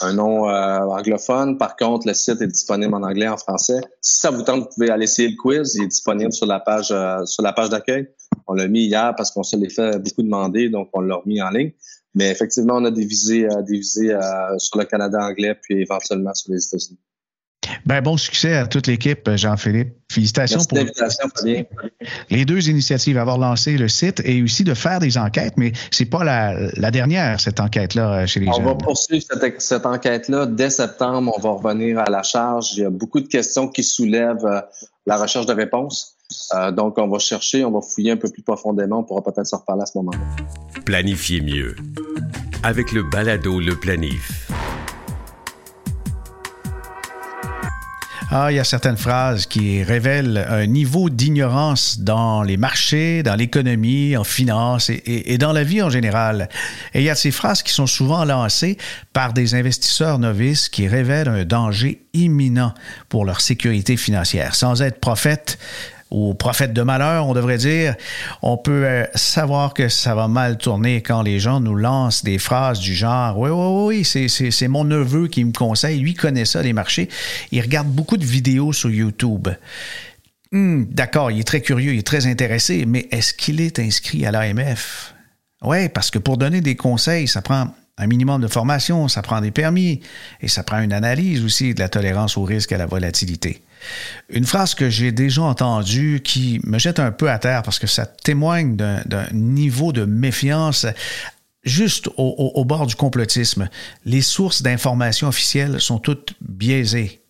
un 0.03 0.12
nom 0.12 0.44
anglophone. 0.44 1.57
Par 1.57 1.77
contre, 1.77 2.07
le 2.07 2.12
site 2.12 2.42
est 2.42 2.46
disponible 2.46 2.94
en 2.94 3.03
anglais, 3.03 3.27
en 3.27 3.38
français. 3.38 3.81
Si 4.03 4.20
ça 4.20 4.31
vous 4.31 4.42
tente, 4.42 4.61
vous 4.61 4.68
pouvez 4.75 4.90
aller 4.90 5.05
essayer 5.05 5.31
le 5.31 5.37
quiz. 5.37 5.75
Il 5.75 5.85
est 5.85 5.87
disponible 5.87 6.35
sur 6.35 6.44
la 6.44 6.61
page 6.61 6.94
sur 7.25 7.42
la 7.42 7.53
page 7.55 7.70
d'accueil. 7.70 8.09
On 8.47 8.55
l'a 8.55 8.69
mis 8.69 8.85
hier 8.85 9.14
parce 9.16 9.31
qu'on 9.31 9.43
se 9.43 9.57
l'est 9.57 9.71
fait 9.71 9.99
beaucoup 9.99 10.23
demander, 10.23 10.69
donc 10.69 10.88
on 10.93 11.01
l'a 11.01 11.16
remis 11.16 11.40
en 11.40 11.51
ligne. 11.51 11.73
Mais 12.14 12.31
effectivement, 12.31 12.75
on 12.77 12.85
a 12.85 12.90
des 12.90 13.05
visées, 13.05 13.47
euh, 13.47 13.62
des 13.62 13.79
visées 13.79 14.12
euh, 14.12 14.59
sur 14.59 14.79
le 14.79 14.85
Canada 14.85 15.19
anglais, 15.21 15.55
puis 15.55 15.81
éventuellement 15.81 16.35
sur 16.35 16.53
les 16.53 16.64
États-Unis. 16.64 16.99
Ben, 17.87 18.01
bon 18.01 18.16
succès 18.16 18.57
à 18.57 18.66
toute 18.66 18.87
l'équipe, 18.87 19.31
Jean-Philippe. 19.37 19.95
Félicitations 20.11 20.64
pour 20.64 20.79
les 22.31 22.45
deux 22.45 22.69
initiatives, 22.69 23.16
avoir 23.16 23.38
lancé 23.38 23.77
le 23.77 23.88
site 23.88 24.21
et 24.25 24.43
aussi 24.43 24.64
de 24.64 24.75
faire 24.75 24.99
des 24.99 25.16
enquêtes, 25.19 25.55
mais 25.57 25.73
c'est 25.90 26.07
pas 26.07 26.25
la, 26.25 26.90
dernière, 26.90 27.40
cette 27.40 27.61
enquête-là, 27.61 28.27
chez 28.27 28.40
les 28.40 28.49
on 28.49 28.55
jeunes. 28.55 28.62
On 28.64 28.69
va 28.71 28.75
poursuivre 28.75 29.25
cette, 29.31 29.61
cette 29.61 29.87
enquête-là. 29.87 30.47
Dès 30.47 30.71
septembre, 30.71 31.33
on 31.37 31.40
va 31.40 31.51
revenir 31.51 32.01
à 32.01 32.11
la 32.11 32.23
charge. 32.23 32.73
Il 32.73 32.81
y 32.81 32.85
a 32.85 32.90
beaucoup 32.90 33.21
de 33.21 33.29
questions 33.29 33.69
qui 33.69 33.85
soulèvent 33.85 34.45
euh, 34.47 34.61
la 35.07 35.16
recherche 35.16 35.47
de 35.47 35.55
réponses. 35.55 36.16
Euh, 36.55 36.71
donc, 36.71 36.99
on 36.99 37.09
va 37.09 37.19
chercher, 37.19 37.64
on 37.64 37.71
va 37.71 37.81
fouiller 37.81 38.12
un 38.12 38.16
peu 38.16 38.29
plus 38.29 38.43
profondément. 38.43 39.01
On 39.01 39.05
pourra 39.05 39.23
peut-être 39.23 39.47
se 39.47 39.57
reparler 39.57 39.83
à 39.83 39.87
ce 39.87 39.99
moment-là. 39.99 40.19
Planifier 40.85 41.40
mieux. 41.40 41.77
Avec 42.62 42.93
le 42.93 43.03
balado 43.03 43.61
Le 43.61 43.75
Planif. 43.77 44.51
Ah, 48.33 48.53
il 48.53 48.55
y 48.55 48.61
a 48.61 48.64
certaines 48.64 48.97
phrases 48.97 49.47
qui 49.47 49.83
révèlent 49.83 50.47
un 50.49 50.64
niveau 50.66 51.11
d'ignorance 51.11 51.99
dans 51.99 52.45
les 52.45 52.57
marchés, 52.57 53.25
dans 53.25 53.35
l'économie, 53.35 54.16
en 54.16 54.23
finance 54.23 54.88
et, 54.88 55.03
et, 55.05 55.37
dans 55.37 55.53
la 55.53 55.64
vie 55.64 55.83
en 55.83 55.90
général. 55.90 56.49
Et 56.95 57.01
il 57.01 57.05
y 57.05 57.11
a 57.11 57.16
ces 57.16 57.33
phrases 57.33 57.64
qui 57.64 57.73
sont 57.73 57.88
souvent 57.88 58.25
lancées 58.25 58.79
par 59.12 59.33
des 59.33 59.57
investisseurs 59.57 60.21
novices 60.21 60.69
qui 60.69 60.87
révèlent 60.87 61.27
un 61.27 61.45
danger 61.45 62.03
imminent 62.14 62.73
pour 63.09 63.25
leur 63.25 63.40
sécurité 63.40 63.97
financière. 63.97 64.55
Sans 64.55 64.81
être 64.81 65.01
prophète, 65.01 65.59
ou 66.11 66.35
prophète 66.35 66.73
de 66.73 66.83
malheur, 66.83 67.27
on 67.27 67.35
devrait 67.35 67.59
dire, 67.59 67.94
on 68.42 68.57
peut 68.57 68.85
euh, 68.85 69.05
savoir 69.14 69.75
que 69.75 69.88
ça 69.88 70.14
va 70.14 70.29
mal 70.29 70.59
tourner 70.59 71.03
quand 71.03 71.23
les 71.23 71.38
gens 71.38 71.61
nous 71.61 71.77
lancent 71.77 72.25
des 72.25 72.38
phrases 72.38 72.81
du 72.81 72.94
genre 72.94 73.38
Oui, 73.38 73.51
oui, 73.51 74.05
oui, 74.05 74.51
c'est 74.51 74.68
mon 74.68 74.85
neveu 74.85 75.29
qui 75.29 75.44
me 75.44 75.53
conseille, 75.53 76.01
lui 76.01 76.14
connaît 76.14 76.44
ça, 76.44 76.62
les 76.62 76.73
marchés. 76.73 77.09
Il 77.53 77.61
regarde 77.61 77.88
beaucoup 77.88 78.16
de 78.16 78.25
vidéos 78.25 78.73
sur 78.73 78.90
YouTube. 78.90 79.49
Hmm, 80.53 80.85
d'accord, 80.90 81.31
il 81.31 81.40
est 81.40 81.44
très 81.44 81.61
curieux, 81.61 81.92
il 81.92 82.01
est 82.01 82.07
très 82.07 82.27
intéressé, 82.27 82.85
mais 82.87 83.07
est-ce 83.12 83.33
qu'il 83.33 83.61
est 83.61 83.79
inscrit 83.79 84.27
à 84.27 84.33
l'AMF? 84.33 85.14
Oui, 85.62 85.88
parce 85.88 86.11
que 86.11 86.18
pour 86.18 86.38
donner 86.38 86.61
des 86.61 86.75
conseils, 86.75 87.29
ça 87.29 87.40
prend 87.40 87.68
un 87.99 88.07
minimum 88.07 88.40
de 88.40 88.49
formation, 88.49 89.07
ça 89.09 89.23
prend 89.23 89.40
des 89.40 89.51
permis 89.51 90.01
et 90.40 90.49
ça 90.49 90.64
prend 90.64 90.81
une 90.81 90.92
analyse 90.92 91.44
aussi 91.44 91.75
de 91.75 91.81
la 91.81 91.88
tolérance 91.88 92.37
au 92.37 92.42
risque 92.42 92.73
et 92.73 92.75
à 92.75 92.79
la 92.79 92.87
volatilité. 92.87 93.62
Une 94.29 94.45
phrase 94.45 94.75
que 94.75 94.90
j'ai 94.90 95.12
déjà 95.12 95.43
entendue 95.43 96.21
qui 96.23 96.61
me 96.64 96.79
jette 96.79 96.99
un 96.99 97.12
peu 97.12 97.31
à 97.31 97.38
terre 97.38 97.62
parce 97.62 97.79
que 97.79 97.87
ça 97.87 98.07
témoigne 98.07 98.77
d'un 98.77 99.27
niveau 99.33 99.93
de 99.93 100.05
méfiance 100.05 100.87
juste 101.64 102.09
au, 102.16 102.64
bord 102.64 102.87
du 102.87 102.95
complotisme. 102.95 103.69
Les 104.05 104.23
sources 104.23 104.62
d'informations 104.62 105.29
officielles 105.29 105.81
sont 105.81 105.99
toutes 105.99 106.35
biaisées. 106.40 107.21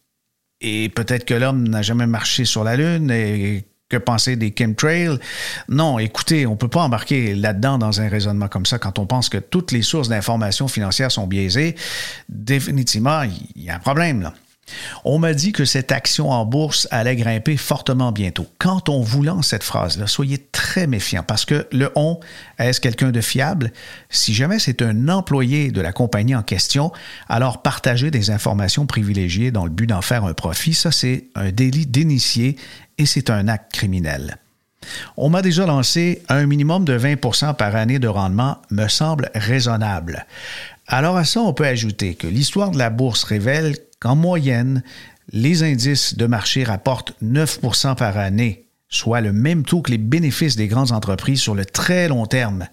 Et 0.61 0.89
peut-être 0.91 1.25
que 1.25 1.35
l'homme 1.35 1.67
n'a 1.67 1.83
jamais 1.83 2.07
marché 2.07 2.45
sur 2.45 2.65
la 2.65 2.77
Lune 2.77 3.11
et 3.11 3.65
que 3.89 3.97
penser 3.97 4.37
des 4.37 4.55
chemtrails? 4.57 5.19
Non, 5.69 5.99
écoutez, 5.99 6.47
on 6.47 6.53
ne 6.53 6.57
peut 6.57 6.69
pas 6.69 6.83
embarquer 6.83 7.35
là-dedans 7.35 7.77
dans 7.77 8.01
un 8.01 8.09
raisonnement 8.09 8.49
comme 8.49 8.67
ça 8.67 8.79
quand 8.79 8.99
on 8.99 9.07
pense 9.07 9.29
que 9.29 9.39
toutes 9.39 9.73
les 9.73 9.83
sources 9.83 10.09
d'informations 10.09 10.69
financières 10.69 11.11
sont 11.11 11.27
biaisées. 11.27 11.75
Définitivement, 12.29 13.23
il 13.57 13.63
y 13.65 13.71
a 13.71 13.77
un 13.77 13.81
problème 13.81 14.23
là. 14.23 14.35
On 15.04 15.18
m'a 15.18 15.35
dit 15.35 15.52
que 15.52 15.64
cette 15.64 15.92
action 15.92 16.30
en 16.30 16.44
bourse 16.44 16.88
allait 16.90 17.16
grimper 17.16 17.56
fortement 17.56 18.12
bientôt. 18.12 18.46
Quand 18.59 18.88
on 18.88 19.00
vous 19.00 19.22
lance 19.22 19.48
cette 19.48 19.64
phrase-là, 19.64 20.06
soyez 20.06 20.38
très 20.52 20.87
méfiant 20.87 21.22
parce 21.22 21.44
que 21.44 21.66
le 21.72 21.90
on, 21.96 22.20
est-ce 22.59 22.80
quelqu'un 22.80 23.11
de 23.11 23.20
fiable? 23.20 23.72
Si 24.09 24.35
jamais 24.35 24.59
c'est 24.59 24.83
un 24.83 25.09
employé 25.09 25.70
de 25.70 25.80
la 25.80 25.92
compagnie 25.92 26.35
en 26.35 26.42
question, 26.42 26.92
alors 27.28 27.62
partager 27.62 28.11
des 28.11 28.30
informations 28.30 28.87
privilégiées 28.87 29.50
dans 29.50 29.64
le 29.64 29.70
but 29.70 29.87
d'en 29.87 30.02
faire 30.02 30.24
un 30.24 30.35
profit, 30.35 30.74
ça 30.74 30.92
c'est 30.92 31.26
un 31.35 31.50
délit 31.50 31.87
d'initié 31.87 32.56
et 32.98 33.06
c'est 33.06 33.30
un 33.30 33.48
acte 33.48 33.72
criminel. 33.72 34.38
On 35.16 35.28
m'a 35.28 35.42
déjà 35.42 35.66
lancé 35.66 36.22
un 36.28 36.46
minimum 36.46 36.85
de 36.85 36.98
20% 36.98 37.54
par 37.54 37.76
année 37.76 37.98
de 37.98 38.09
rendement 38.09 38.59
me 38.70 38.88
semble 38.88 39.30
raisonnable. 39.35 40.26
Alors 40.87 41.16
à 41.16 41.24
ça, 41.24 41.40
on 41.40 41.52
peut 41.52 41.66
ajouter 41.66 42.14
que 42.14 42.26
l'histoire 42.26 42.70
de 42.70 42.78
la 42.78 42.90
bourse 42.90 43.24
révèle 43.24 43.76
qu'en 44.01 44.17
moyenne, 44.17 44.83
les 45.33 45.63
indices 45.63 46.17
de 46.17 46.27
marché 46.27 46.65
rapportent 46.65 47.15
9% 47.23 47.95
par 47.95 48.17
année, 48.17 48.67
soit 48.89 49.21
le 49.21 49.33
même 49.33 49.63
taux 49.63 49.83
que 49.83 49.93
les 49.93 49.99
bénéfices 49.99 50.57
des 50.57 50.67
grandes 50.67 50.93
entreprises 50.93 51.41
sur 51.41 51.55
le 51.55 51.65
très 51.65 52.09
long 52.09 52.27
terme. 52.27 52.67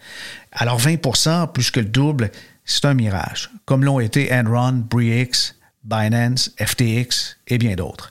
Alors 0.52 0.80
20% 0.80 1.52
plus 1.52 1.70
que 1.70 1.80
le 1.80 1.86
double, 1.86 2.32
c'est 2.66 2.86
un 2.86 2.94
mirage, 2.94 3.52
comme 3.66 3.84
l'ont 3.84 4.00
été 4.00 4.34
Enron, 4.34 4.84
Brix, 4.90 5.54
Binance, 5.84 6.52
FTX 6.60 7.38
et 7.48 7.58
bien 7.58 7.76
d'autres. 7.76 8.10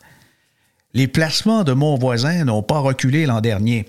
Les 0.95 1.09
placements 1.09 1.65
de 1.65 1.73
mon 1.73 1.97
voisin 1.97 2.45
n'ont 2.45 2.63
pas 2.63 2.79
reculé 2.79 3.27
l'an 3.27 3.41
dernier. 3.41 3.87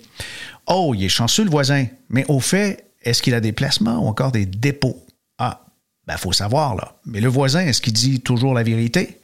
Oh, 0.66 0.94
il 0.94 1.06
est 1.06 1.10
chanceux 1.10 1.46
le 1.46 1.50
voisin, 1.50 1.86
mais 2.10 2.26
au 2.28 2.42
fait, 2.42 2.92
est-ce 3.04 3.22
qu'il 3.22 3.34
a 3.34 3.40
des 3.40 3.54
placements 3.54 4.00
ou 4.00 4.08
encore 4.08 4.34
des 4.34 4.46
dépôts? 4.46 5.06
Ah, 5.38 5.66
ben, 6.06 6.18
faut 6.18 6.34
savoir, 6.34 6.76
là. 6.76 6.98
Mais 7.06 7.22
le 7.22 7.30
voisin, 7.30 7.62
est-ce 7.62 7.82
qu'il 7.82 7.94
dit 7.94 8.20
toujours 8.20 8.54
la 8.54 8.64
vérité? 8.64 9.17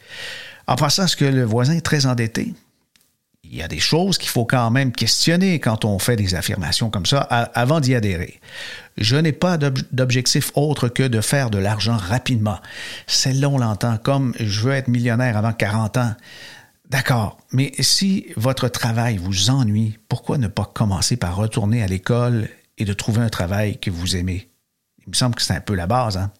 En 0.67 0.75
passant, 0.75 1.05
est-ce 1.05 1.17
que 1.17 1.25
le 1.25 1.43
voisin 1.43 1.73
est 1.73 1.81
très 1.81 2.05
endetté? 2.05 2.53
Il 3.43 3.55
y 3.55 3.61
a 3.61 3.67
des 3.67 3.79
choses 3.79 4.17
qu'il 4.17 4.29
faut 4.29 4.45
quand 4.45 4.71
même 4.71 4.91
questionner 4.91 5.59
quand 5.59 5.85
on 5.85 5.99
fait 5.99 6.15
des 6.15 6.33
affirmations 6.33 6.89
comme 6.89 7.05
ça 7.05 7.19
avant 7.19 7.79
d'y 7.79 7.93
adhérer. 7.93 8.39
Je 8.97 9.15
n'ai 9.15 9.31
pas 9.31 9.57
d'objectif 9.57 10.51
autre 10.55 10.87
que 10.87 11.03
de 11.03 11.21
faire 11.21 11.51
de 11.51 11.59
l'argent 11.59 11.97
rapidement. 11.97 12.59
Celle-là, 13.05 13.49
on 13.49 13.57
l'entend 13.59 13.97
comme 13.97 14.33
je 14.39 14.61
veux 14.61 14.71
être 14.71 14.87
millionnaire 14.87 15.37
avant 15.37 15.53
40 15.53 15.97
ans. 15.97 16.15
D'accord, 16.89 17.37
mais 17.51 17.73
si 17.79 18.27
votre 18.37 18.69
travail 18.69 19.17
vous 19.17 19.49
ennuie, 19.49 19.99
pourquoi 20.09 20.37
ne 20.37 20.47
pas 20.47 20.69
commencer 20.73 21.17
par 21.17 21.35
retourner 21.35 21.83
à 21.83 21.87
l'école 21.87 22.49
et 22.77 22.85
de 22.85 22.93
trouver 22.93 23.21
un 23.21 23.29
travail 23.29 23.77
que 23.79 23.91
vous 23.91 24.15
aimez? 24.15 24.49
Il 25.05 25.09
me 25.09 25.15
semble 25.15 25.35
que 25.35 25.41
c'est 25.41 25.53
un 25.53 25.61
peu 25.61 25.75
la 25.75 25.85
base, 25.85 26.17
hein? 26.17 26.31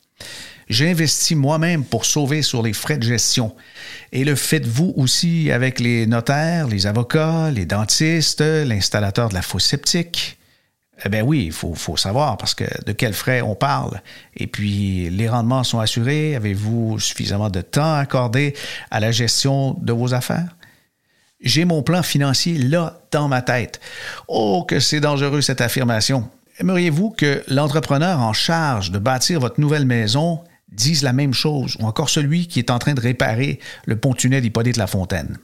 J'ai 0.74 0.90
investi 0.90 1.36
moi-même 1.36 1.86
pour 1.86 2.04
sauver 2.04 2.42
sur 2.42 2.64
les 2.64 2.74
frais 2.74 2.98
de 2.98 3.04
gestion. 3.04 3.56
Et 4.12 4.24
le 4.24 4.34
faites-vous 4.34 4.92
aussi 4.98 5.52
avec 5.52 5.80
les 5.80 6.08
notaires, 6.08 6.68
les 6.68 6.88
avocats, 6.88 7.52
les 7.52 7.68
dentistes, 7.68 8.42
l'installateur 8.42 9.30
de 9.30 9.36
la 9.36 9.44
fosse 9.44 9.66
sceptique? 9.66 10.40
Eh 11.06 11.10
bien 11.10 11.22
oui, 11.22 11.44
il 11.46 11.52
faut, 11.52 11.76
faut, 11.76 11.96
savoir 11.96 12.38
parce 12.38 12.56
que 12.56 12.64
de 12.88 12.92
quels 12.92 13.14
frais 13.14 13.44
on 13.44 13.54
parle. 13.54 14.02
Et 14.36 14.48
puis, 14.48 15.12
les 15.12 15.30
rendements 15.30 15.64
sont 15.64 15.80
assurés. 15.80 16.36
Avez-vous 16.36 16.98
suffisamment 16.98 17.52
de 17.52 17.62
temps 17.62 17.94
accordé 17.94 18.56
à 18.90 19.00
la 19.00 19.12
gestion 19.12 19.78
de 19.80 19.94
vos 19.94 20.16
affaires? 20.16 20.56
J'ai 21.40 21.66
mon 21.66 21.84
plan 21.84 22.02
financier 22.02 22.58
là, 22.58 23.00
dans 23.12 23.28
ma 23.28 23.44
tête. 23.44 23.80
Oh, 24.28 24.66
que 24.68 24.80
c'est 24.80 25.02
dangereux 25.02 25.42
cette 25.42 25.62
affirmation. 25.62 26.28
Aimeriez-vous 26.58 27.12
que 27.12 27.44
l'entrepreneur 27.48 28.22
en 28.22 28.34
charge 28.34 28.90
de 28.90 28.98
bâtir 28.98 29.40
votre 29.40 29.62
nouvelle 29.62 29.86
maison 29.86 30.44
dise 30.74 31.04
la 31.04 31.14
même 31.14 31.34
chose, 31.34 31.78
ou 31.80 31.86
encore 31.86 32.10
celui 32.10 32.48
qui 32.48 32.60
est 32.60 32.72
en 32.72 32.80
train 32.80 32.94
de 32.94 33.02
réparer 33.02 33.60
le 33.86 33.96
pont-tunnel 33.98 34.50
La 34.76 34.88
Fontaine? 34.88 35.38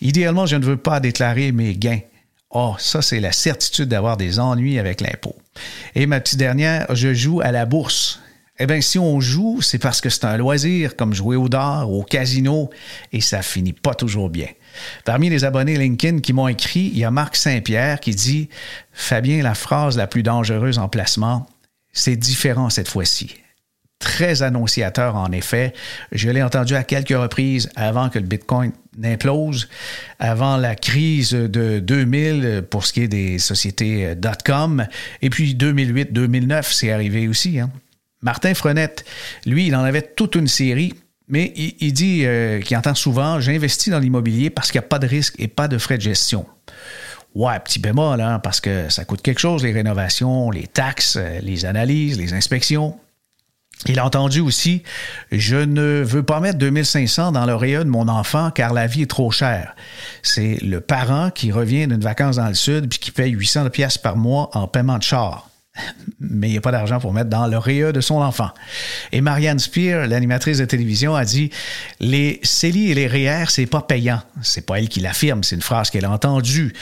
Idéalement, 0.00 0.46
je 0.46 0.56
ne 0.56 0.64
veux 0.64 0.76
pas 0.76 1.00
déclarer 1.00 1.52
mes 1.52 1.74
gains. 1.74 2.00
Oh, 2.50 2.74
ça, 2.78 3.02
c'est 3.02 3.20
la 3.20 3.32
certitude 3.32 3.88
d'avoir 3.88 4.16
des 4.16 4.38
ennuis 4.38 4.78
avec 4.78 5.00
l'impôt. 5.00 5.36
Et 5.94 6.06
ma 6.06 6.20
petite 6.20 6.38
dernière, 6.38 6.86
je 6.94 7.12
joue 7.12 7.40
à 7.40 7.52
la 7.52 7.66
bourse. 7.66 8.20
Eh 8.60 8.66
bien, 8.66 8.80
si 8.80 8.98
on 8.98 9.20
joue, 9.20 9.60
c'est 9.60 9.78
parce 9.78 10.00
que 10.00 10.08
c'est 10.08 10.24
un 10.24 10.36
loisir, 10.36 10.96
comme 10.96 11.14
jouer 11.14 11.36
au 11.36 11.48
dard, 11.48 11.90
au 11.90 12.02
casino, 12.02 12.70
et 13.12 13.20
ça 13.20 13.42
finit 13.42 13.72
pas 13.72 13.94
toujours 13.94 14.30
bien. 14.30 14.48
Parmi 15.04 15.28
les 15.30 15.44
abonnés 15.44 15.76
LinkedIn 15.76 16.20
qui 16.20 16.32
m'ont 16.32 16.48
écrit, 16.48 16.90
il 16.92 16.98
y 16.98 17.04
a 17.04 17.10
Marc 17.10 17.36
Saint-Pierre 17.36 18.00
qui 18.00 18.14
dit 18.14 18.48
Fabien, 18.92 19.42
la 19.42 19.54
phrase 19.54 19.96
la 19.96 20.06
plus 20.06 20.22
dangereuse 20.22 20.78
en 20.78 20.88
placement, 20.88 21.46
c'est 21.92 22.16
différent 22.16 22.70
cette 22.70 22.88
fois-ci. 22.88 23.36
Très 23.98 24.42
annonciateur, 24.42 25.16
en 25.16 25.32
effet. 25.32 25.72
Je 26.12 26.30
l'ai 26.30 26.42
entendu 26.42 26.74
à 26.74 26.84
quelques 26.84 27.16
reprises 27.16 27.68
avant 27.74 28.08
que 28.08 28.18
le 28.18 28.26
Bitcoin 28.26 28.72
n'implose, 28.96 29.68
avant 30.18 30.56
la 30.56 30.74
crise 30.76 31.30
de 31.30 31.78
2000 31.80 32.64
pour 32.70 32.86
ce 32.86 32.92
qui 32.92 33.02
est 33.02 33.08
des 33.08 33.38
sociétés 33.38 34.14
.com, 34.44 34.86
et 35.22 35.30
puis 35.30 35.54
2008-2009, 35.54 36.72
c'est 36.72 36.92
arrivé 36.92 37.28
aussi. 37.28 37.58
Hein. 37.58 37.70
Martin 38.22 38.54
Frenette, 38.54 39.04
lui, 39.46 39.66
il 39.66 39.74
en 39.74 39.82
avait 39.82 40.02
toute 40.02 40.34
une 40.34 40.48
série 40.48 40.94
mais 41.28 41.52
il, 41.56 41.92
dit 41.92 42.22
euh, 42.24 42.60
qu'il 42.60 42.76
entend 42.76 42.94
souvent 42.94 43.38
J'investis 43.38 43.90
dans 43.90 43.98
l'immobilier 43.98 44.48
parce 44.50 44.70
qu'il 44.70 44.80
n'y 44.80 44.86
a 44.86 44.88
pas 44.88 44.98
de 44.98 45.06
risque 45.06 45.34
et 45.38 45.46
pas 45.46 45.68
de 45.68 45.76
frais 45.76 45.98
de 45.98 46.02
gestion. 46.02 46.46
Ouais, 47.34 47.60
petit 47.60 47.78
bémol, 47.78 48.20
hein, 48.20 48.38
parce 48.38 48.60
que 48.60 48.88
ça 48.88 49.04
coûte 49.04 49.20
quelque 49.20 49.38
chose, 49.38 49.62
les 49.62 49.72
rénovations, 49.72 50.50
les 50.50 50.66
taxes, 50.66 51.16
euh, 51.16 51.40
les 51.42 51.66
analyses, 51.66 52.18
les 52.18 52.32
inspections. 52.32 52.98
Il 53.86 53.98
a 53.98 54.04
entendu 54.04 54.40
aussi 54.40 54.82
Je 55.30 55.56
ne 55.56 56.02
veux 56.02 56.22
pas 56.22 56.40
mettre 56.40 56.58
2500 56.58 57.32
dans 57.32 57.46
l'oreille 57.46 57.76
de 57.76 57.84
mon 57.84 58.08
enfant 58.08 58.50
car 58.50 58.72
la 58.72 58.86
vie 58.86 59.02
est 59.02 59.10
trop 59.10 59.30
chère. 59.30 59.74
C'est 60.22 60.58
le 60.62 60.80
parent 60.80 61.30
qui 61.30 61.52
revient 61.52 61.86
d'une 61.86 62.00
vacance 62.00 62.36
dans 62.36 62.48
le 62.48 62.54
sud 62.54 62.88
puis 62.88 62.98
qui 62.98 63.10
paye 63.12 63.32
800 63.32 63.70
pièces 63.70 63.98
par 63.98 64.16
mois 64.16 64.50
en 64.54 64.66
paiement 64.66 64.98
de 64.98 65.02
char 65.02 65.48
mais 66.20 66.48
il 66.48 66.52
n'y 66.52 66.58
a 66.58 66.60
pas 66.60 66.72
d'argent 66.72 67.00
pour 67.00 67.12
mettre 67.12 67.30
dans 67.30 67.46
l'oreille 67.46 67.92
de 67.92 68.00
son 68.00 68.16
enfant. 68.16 68.50
Et 69.12 69.20
Marianne 69.20 69.58
Spear, 69.58 70.06
l'animatrice 70.06 70.58
de 70.58 70.64
télévision, 70.64 71.14
a 71.14 71.24
dit 71.24 71.50
Les 72.00 72.40
CELI 72.42 72.90
et 72.90 72.94
les 72.94 73.06
REER, 73.06 73.44
c'est 73.48 73.66
pas 73.66 73.82
payant. 73.82 74.20
C'est 74.42 74.66
pas 74.66 74.78
elle 74.78 74.88
qui 74.88 75.00
l'affirme, 75.00 75.42
c'est 75.42 75.56
une 75.56 75.62
phrase 75.62 75.90
qu'elle 75.90 76.04
a 76.04 76.10
entendue 76.10 76.74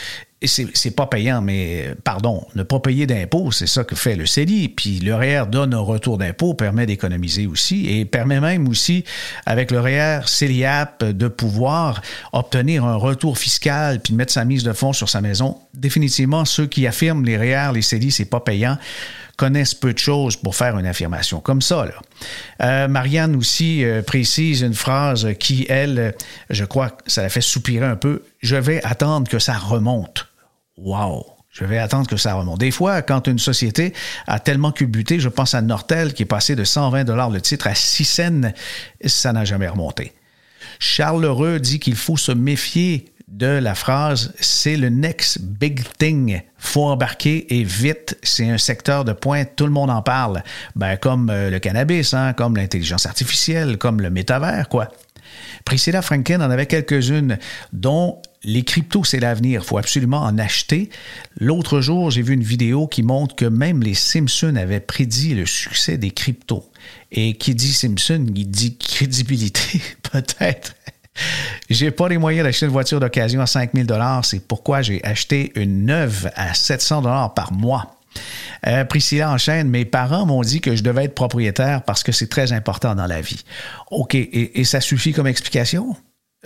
c'est 0.45 0.95
pas 0.95 1.07
payant, 1.07 1.41
mais 1.41 1.95
pardon, 2.05 2.47
ne 2.55 2.63
pas 2.63 2.79
payer 2.79 3.07
d'impôts, 3.07 3.53
c'est 3.53 3.67
ça 3.67 3.85
que 3.85 3.97
fait 3.97 4.17
le 4.17 4.27
CELI. 4.27 4.69
Puis 4.69 4.99
le 5.01 5.15
REER 5.15 5.45
donne 5.51 5.73
un 5.73 5.81
retour 5.81 6.19
d'impôt, 6.19 6.53
permet 6.53 6.85
d'économiser 6.85 7.47
aussi 7.47 7.89
et 7.89 8.05
permet 8.05 8.41
même 8.41 8.69
aussi, 8.69 9.05
avec 9.47 9.71
le 9.71 9.81
REER 9.81 10.21
CELIAP, 10.27 11.05
de 11.05 11.29
pouvoir 11.29 12.03
obtenir 12.33 12.85
un 12.85 12.97
retour 12.97 13.39
fiscal 13.39 14.01
puis 14.01 14.13
mettre 14.13 14.33
sa 14.33 14.45
mise 14.45 14.63
de 14.63 14.73
fonds 14.73 14.93
sur 14.93 15.09
sa 15.09 15.23
maison. 15.23 15.59
Définitivement, 15.73 16.45
ceux 16.45 16.67
qui 16.67 16.87
affirment 16.87 17.25
les 17.25 17.39
REER, 17.39 17.73
les 17.73 17.83
CELI, 17.83 18.11
c'est 18.11 18.27
pas 18.27 18.41
payant 18.41 18.77
connaissent 19.37 19.75
peu 19.75 19.93
de 19.93 19.99
choses 19.99 20.37
pour 20.37 20.57
faire 20.57 20.79
une 20.79 20.87
affirmation 20.87 21.41
comme 21.41 21.63
ça. 21.63 21.87
Euh, 22.63 22.89
Marianne 22.89 23.37
aussi 23.37 23.85
euh, 23.85 24.03
précise 24.03 24.63
une 24.63 24.75
phrase 24.75 25.29
qui, 25.39 25.67
elle, 25.69 26.15
je 26.51 26.65
crois 26.65 26.91
que 26.91 27.11
ça 27.11 27.23
la 27.23 27.29
fait 27.29 27.41
soupirer 27.41 27.87
un 27.87 27.97
peu. 27.97 28.23
Je 28.41 28.57
vais 28.57 28.83
attendre 28.85 29.29
que 29.29 29.39
ça 29.39 29.55
remonte. 29.55 30.27
Wow! 30.77 31.27
Je 31.51 31.65
vais 31.65 31.79
attendre 31.79 32.07
que 32.07 32.19
ça 32.19 32.35
remonte. 32.35 32.61
Des 32.61 32.71
fois, 32.71 33.01
quand 33.01 33.29
une 33.29 33.39
société 33.39 33.95
a 34.27 34.39
tellement 34.39 34.73
culbuté, 34.73 35.21
je 35.21 35.31
pense 35.31 35.55
à 35.55 35.63
Nortel 35.63 36.13
qui 36.13 36.23
est 36.23 36.27
passé 36.27 36.55
de 36.55 36.65
120 36.65 37.05
dollars 37.05 37.31
le 37.31 37.41
titre 37.41 37.67
à 37.67 37.75
6 37.75 38.05
cents, 38.05 38.53
ça 39.07 39.33
n'a 39.33 39.47
jamais 39.47 39.69
remonté. 39.69 40.13
Charles 40.79 41.23
Lheureux 41.23 41.59
dit 41.59 41.79
qu'il 41.79 41.97
faut 41.97 42.19
se 42.19 42.33
méfier 42.33 43.07
de 43.37 43.47
la 43.47 43.75
phrase 43.75 44.33
c'est 44.41 44.77
le 44.77 44.89
next 44.89 45.41
big 45.43 45.83
thing. 45.99 46.41
Faut 46.57 46.85
embarquer 46.85 47.55
et 47.55 47.65
vite. 47.65 48.19
C'est 48.23 48.49
un 48.49 48.57
secteur 48.57 49.05
de 49.05 49.13
pointe, 49.13 49.51
tout 49.57 49.67
le 49.67 49.73
monde 49.73 49.91
en 49.91 50.01
parle. 50.01 50.43
Ben, 50.75 50.97
comme 50.97 51.29
euh, 51.29 51.51
le 51.51 51.59
cannabis, 51.59 52.15
hein, 52.15 52.33
comme 52.33 52.57
l'intelligence 52.57 53.05
artificielle, 53.05 53.77
comme 53.77 54.01
le 54.01 54.09
métavers, 54.09 54.69
quoi. 54.69 54.89
Priscilla 55.67 56.01
Franken 56.01 56.41
en 56.41 56.51
avait 56.51 56.67
quelques-unes, 56.67 57.39
dont 57.73 58.23
les 58.43 58.63
cryptos, 58.63 59.05
c'est 59.05 59.21
l'avenir. 59.21 59.61
Il 59.63 59.67
faut 59.67 59.77
absolument 59.77 60.23
en 60.23 60.39
acheter. 60.39 60.89
L'autre 61.37 61.81
jour, 61.81 62.11
j'ai 62.11 62.23
vu 62.23 62.33
une 62.33 62.43
vidéo 62.43 62.87
qui 62.87 63.03
montre 63.03 63.35
que 63.35 63.45
même 63.45 63.83
les 63.83 63.95
Simpsons 63.95 64.57
avaient 64.57 64.81
prédit 64.81 65.35
le 65.35 65.45
succès 65.45 65.99
des 65.99 66.11
cryptos. 66.11 66.65
Et 67.13 67.35
qui 67.35 67.55
dit 67.55 67.73
Simpson, 67.73 68.25
il 68.35 68.49
dit 68.49 68.79
crédibilité, 68.79 69.83
peut-être. 70.11 70.75
J'ai 71.71 71.91
pas 71.91 72.09
les 72.09 72.19
moyens 72.19 72.45
d'acheter 72.45 72.67
une 72.67 72.73
voiture 72.73 73.01
d'occasion 73.01 73.41
à 73.41 73.47
5000 73.47 73.87
dollars. 73.87 74.25
C'est 74.25 74.41
pourquoi 74.41 74.83
j'ai 74.83 75.05
acheté 75.05 75.53
une 75.55 75.87
neuve 75.87 76.31
à 76.37 76.55
700 76.55 77.03
dollars 77.03 77.35
par 77.35 77.53
mois. 77.53 77.97
Euh, 78.67 78.85
Priscilla 78.85 79.31
enchaîne, 79.31 79.69
mes 79.69 79.85
parents 79.85 80.27
m'ont 80.27 80.41
dit 80.41 80.61
que 80.61 80.75
je 80.75 80.83
devais 80.83 81.05
être 81.05 81.15
propriétaire 81.15 81.83
parce 81.83 82.03
que 82.03 82.13
c'est 82.13 82.29
très 82.29 82.53
important 82.53 82.95
dans 82.95 83.07
la 83.07 83.21
vie. 83.21 83.45
OK, 83.91 84.15
et 84.15 84.65
ça 84.65 84.81
suffit 84.81 85.13
comme 85.13 85.27
explication? 85.27 85.97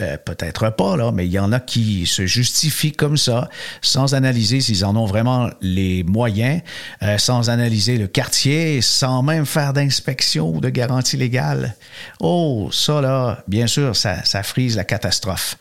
Euh, 0.03 0.17
peut-être 0.17 0.71
pas, 0.71 0.97
là, 0.97 1.13
mais 1.13 1.27
il 1.27 1.33
y 1.33 1.39
en 1.39 1.53
a 1.53 1.61
qui 1.61 2.07
se 2.07 2.27
justifient 2.27 2.93
comme 2.93 3.17
ça, 3.17 3.49
sans 3.83 4.15
analyser 4.15 4.61
s'ils 4.61 4.85
en 4.85 4.97
ont 4.97 5.05
vraiment 5.05 5.51
les 5.61 6.05
moyens, 6.05 6.63
euh, 7.03 7.19
sans 7.19 7.51
analyser 7.51 7.99
le 7.99 8.07
quartier, 8.07 8.81
sans 8.81 9.23
même 9.23 9.47
faire 9.47 9.73
d'inspection 9.73 10.55
ou 10.55 10.61
de 10.61 10.69
garantie 10.69 11.17
légale. 11.17 11.75
Oh, 12.21 12.71
ça, 12.73 13.01
là, 13.01 13.43
bien 13.49 13.67
sûr, 13.67 13.95
ça, 13.97 14.23
frise 14.43 14.77
la 14.77 14.85
catastrophe. 14.85 15.57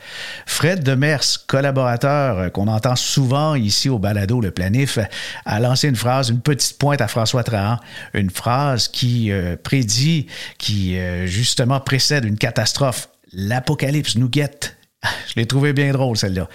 Fred 0.45 0.83
Demers, 0.83 1.45
collaborateur 1.47 2.37
euh, 2.37 2.49
qu'on 2.49 2.67
entend 2.67 2.95
souvent 2.95 3.55
ici 3.55 3.89
au 3.89 3.99
balado 3.99 4.41
Le 4.41 4.51
Planif, 4.51 4.99
a 5.45 5.59
lancé 5.59 5.89
une 5.89 5.95
phrase, 5.95 6.29
une 6.29 6.41
petite 6.41 6.77
pointe 6.77 7.01
à 7.01 7.07
François 7.07 7.43
Trahan, 7.43 7.77
une 8.13 8.29
phrase 8.29 8.87
qui 8.87 9.31
prédit, 9.63 10.27
qui 10.57 10.97
justement 11.25 11.79
précède 11.79 12.25
une 12.25 12.37
catastrophe 12.37 13.09
L'Apocalypse 13.33 14.15
nous 14.15 14.29
guette. 14.29 14.77
Je 15.27 15.35
l'ai 15.35 15.45
trouvé 15.45 15.73
bien 15.73 15.91
drôle, 15.91 16.17
celle-là. 16.17 16.49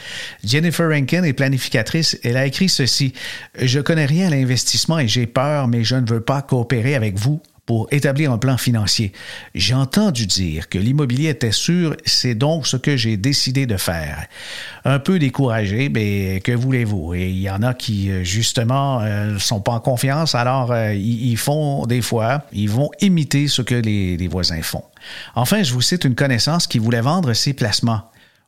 Jennifer 0.45 0.89
Rankin 0.89 1.23
est 1.23 1.33
planificatrice. 1.33 2.19
Elle 2.23 2.37
a 2.37 2.47
écrit 2.47 2.69
ceci. 2.69 3.13
Je 3.59 3.81
connais 3.81 4.07
rien 4.07 4.27
à 4.27 4.31
l'investissement 4.31 4.99
et 4.99 5.09
j'ai 5.09 5.27
peur, 5.27 5.69
mais 5.69 5.85
je 5.85 5.97
ne 5.97 6.09
veux 6.09 6.21
pas 6.21 6.43
coopérer 6.43 6.95
avec 6.95 7.17
vous 7.17 7.43
pour 7.67 7.89
établir 7.91 8.31
un 8.31 8.39
plan 8.39 8.59
financier. 8.59 9.13
J'ai 9.55 9.75
entendu 9.75 10.27
dire 10.27 10.69
que 10.69 10.79
l'immobilier 10.79 11.31
était 11.31 11.53
sûr, 11.53 11.97
c'est 12.05 12.35
donc 12.35 12.67
ce 12.67 12.77
que 12.77 12.97
j'ai 12.97 13.17
décidé 13.17 13.67
de 13.67 13.77
faire. 13.77 14.27
Un 14.85 14.99
peu 14.99 15.19
découragé, 15.19 15.89
mais 15.89 16.41
que 16.41 16.53
voulez-vous? 16.53 17.15
Et 17.15 17.31
il 17.31 17.39
y 17.39 17.49
en 17.49 17.63
a 17.63 17.73
qui, 17.73 18.11
euh, 18.11 18.23
justement, 18.23 19.01
ne 19.01 19.07
euh, 19.07 19.39
sont 19.39 19.61
pas 19.61 19.73
en 19.73 19.81
confiance, 19.81 20.35
alors 20.35 20.73
euh, 20.73 20.93
ils 20.95 21.37
font 21.37 21.87
des 21.87 22.03
fois, 22.03 22.43
ils 22.53 22.69
vont 22.69 22.91
imiter 23.01 23.49
ce 23.49 23.63
que 23.63 23.75
les, 23.75 24.29
voisins 24.29 24.63
font. 24.63 24.85
Enfin, 25.35 25.63
je 25.63 25.73
vous 25.73 25.83
cite 25.83 26.05
une 26.05 26.15
connaissance 26.15 26.67
qui 26.67 26.79
voulait 26.79 27.01
vendre 27.01 27.33
ses 27.33 27.55
placements. 27.55 28.03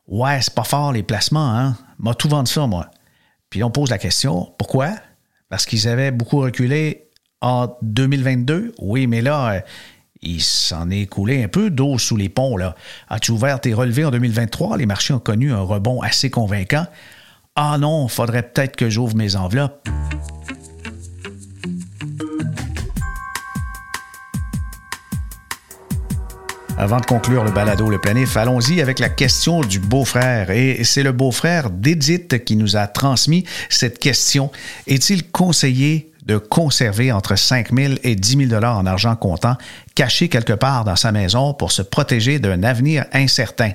Ouais, 0.07 0.39
c'est 0.41 0.53
pas 0.53 0.63
fort 0.63 0.93
les 0.93 1.03
placements, 1.03 1.55
hein? 1.55 1.75
M'a 1.99 2.13
tout 2.13 2.29
vendu 2.29 2.51
ça, 2.51 2.67
moi. 2.67 2.89
Puis 3.49 3.63
on 3.63 3.71
pose 3.71 3.89
la 3.89 3.97
question, 3.97 4.53
pourquoi? 4.57 4.89
Parce 5.49 5.65
qu'ils 5.65 5.87
avaient 5.87 6.11
beaucoup 6.11 6.39
reculé 6.39 7.06
en 7.41 7.77
2022? 7.81 8.73
Oui, 8.79 9.07
mais 9.07 9.21
là, 9.21 9.53
euh, 9.53 9.59
il 10.21 10.41
s'en 10.41 10.89
est 10.89 11.05
coulé 11.05 11.43
un 11.43 11.47
peu 11.47 11.69
d'eau 11.69 11.97
sous 11.97 12.17
les 12.17 12.29
ponts. 12.29 12.57
As-tu 13.09 13.31
ouvert 13.31 13.61
tes 13.61 13.73
relevés 13.73 14.05
en 14.05 14.11
2023? 14.11 14.77
Les 14.77 14.85
marchés 14.85 15.13
ont 15.13 15.19
connu 15.19 15.51
un 15.51 15.61
rebond 15.61 16.01
assez 16.01 16.29
convaincant. 16.29 16.85
Ah 17.55 17.77
non, 17.79 18.07
faudrait 18.07 18.43
peut-être 18.43 18.75
que 18.75 18.89
j'ouvre 18.89 19.15
mes 19.15 19.35
enveloppes. 19.35 19.87
Avant 26.79 26.99
de 26.99 27.05
conclure 27.07 27.43
le 27.43 27.49
balado 27.49 27.89
Le 27.89 27.97
Planif, 27.97 28.37
allons-y 28.37 28.81
avec 28.81 28.99
la 28.99 29.09
question 29.09 29.61
du 29.61 29.79
beau-frère. 29.79 30.51
Et 30.51 30.83
c'est 30.83 31.01
le 31.01 31.11
beau-frère 31.11 31.71
d'Edith 31.71 32.43
qui 32.45 32.55
nous 32.55 32.75
a 32.75 32.85
transmis 32.85 33.45
cette 33.69 33.97
question. 33.97 34.51
Est-il 34.85 35.31
conseillé 35.31 36.11
de 36.27 36.37
conserver 36.37 37.11
entre 37.11 37.35
5 37.35 37.73
000 37.73 37.93
et 38.03 38.15
10 38.15 38.37
000 38.37 38.49
dollars 38.49 38.77
en 38.77 38.85
argent 38.85 39.15
comptant 39.15 39.55
caché 39.97 40.29
quelque 40.29 40.53
part 40.53 40.85
dans 40.85 40.95
sa 40.95 41.11
maison 41.11 41.55
pour 41.55 41.71
se 41.71 41.81
protéger 41.81 42.37
d'un 42.37 42.61
avenir 42.61 43.05
incertain. 43.13 43.71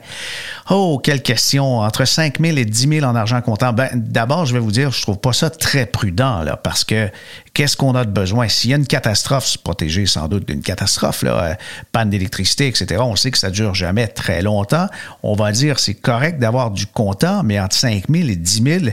Oh, 0.71 1.01
quelle 1.03 1.21
question! 1.21 1.81
Entre 1.81 2.05
5 2.05 2.39
000 2.39 2.59
et 2.59 2.65
10 2.65 3.01
000 3.01 3.05
en 3.05 3.17
argent 3.17 3.41
comptant. 3.41 3.73
Ben, 3.73 3.89
d'abord, 3.93 4.47
je 4.47 4.55
vais 4.55 4.61
vous 4.61 4.71
dire, 4.71 4.93
je 4.93 5.03
trouve 5.03 5.19
pas 5.19 5.33
ça 5.33 5.51
très 5.51 5.85
prudent, 5.85 6.45
là, 6.45 6.57
parce 6.57 6.85
que 6.85 7.11
qu'est-ce 7.55 7.77
qu'on 7.77 7.97
a 7.97 8.05
de 8.05 8.13
besoin? 8.13 8.49
S'il 8.49 8.71
y 8.71 8.73
a 8.73 8.77
une 8.77 8.87
catastrophe, 8.87 9.47
se 9.47 9.59
protéger 9.59 10.07
sans 10.07 10.29
doute 10.29 10.47
d'une 10.47 10.63
catastrophe, 10.63 11.23
là, 11.23 11.43
euh, 11.43 11.55
panne 11.91 12.11
d'électricité, 12.11 12.69
etc., 12.69 13.03
on 13.05 13.17
sait 13.17 13.33
que 13.33 13.39
ça 13.39 13.51
dure 13.51 13.75
jamais 13.75 14.07
très 14.07 14.43
longtemps. 14.43 14.87
On 15.25 15.35
va 15.35 15.51
dire, 15.51 15.81
c'est 15.81 15.95
correct 15.95 16.39
d'avoir 16.39 16.71
du 16.71 16.87
comptant, 16.87 17.43
mais 17.43 17.59
entre 17.59 17.75
5 17.75 18.05
000 18.09 18.29
et 18.29 18.37
10 18.37 18.63
000, 18.63 18.85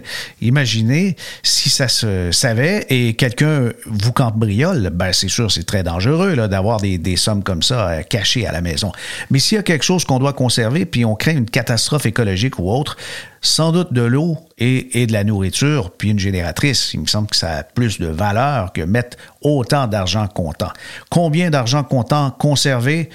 imaginez 0.42 1.15
si 1.44 1.70
ça 1.70 1.88
se 1.88 2.32
savait 2.32 2.88
et 2.89 3.13
quelqu'un 3.13 3.70
vous 3.86 4.13
cambriole, 4.13 4.89
ben, 4.92 5.13
c'est 5.13 5.30
sûr, 5.30 5.52
c'est 5.52 5.65
très 5.65 5.84
dangereux, 5.84 6.34
là, 6.34 6.48
d'avoir 6.48 6.80
des, 6.80 6.98
des 6.98 7.18
sommes 7.19 7.43
comme 7.43 7.63
ça 7.63 7.89
euh, 7.89 8.01
cachées 8.03 8.47
à 8.47 8.51
la 8.51 8.62
maison. 8.62 8.91
Mais 9.29 9.39
s'il 9.39 9.58
y 9.58 9.60
a 9.60 9.63
quelque 9.63 9.84
chose 9.84 10.05
qu'on 10.05 10.19
doit 10.19 10.34
conserver, 10.34 10.86
puis 10.86 11.05
on 11.05 11.15
craint 11.15 11.34
une 11.34 11.49
catastrophe 11.49 12.05
écologique 12.05 12.60
ou 12.60 12.71
autre, 12.71 12.97
sans 13.41 13.71
doute 13.71 13.93
de 13.93 14.02
l'eau 14.02 14.38
et, 14.58 15.06
de 15.08 15.13
la 15.13 15.23
nourriture, 15.23 15.91
puis 15.91 16.10
une 16.10 16.19
génératrice. 16.19 16.93
Il 16.93 17.02
me 17.02 17.06
semble 17.08 17.28
que 17.28 17.36
ça 17.36 17.58
a 17.58 17.63
plus 17.63 17.99
de 17.99 18.08
valeur 18.08 18.73
que 18.73 18.82
mettre 18.82 19.17
autant 19.41 19.88
d'argent 19.88 20.28
comptant. 20.28 20.71
Combien 21.10 21.49
d'argent 21.49 21.84
comptant 21.84 22.32
conservé? 22.32 23.10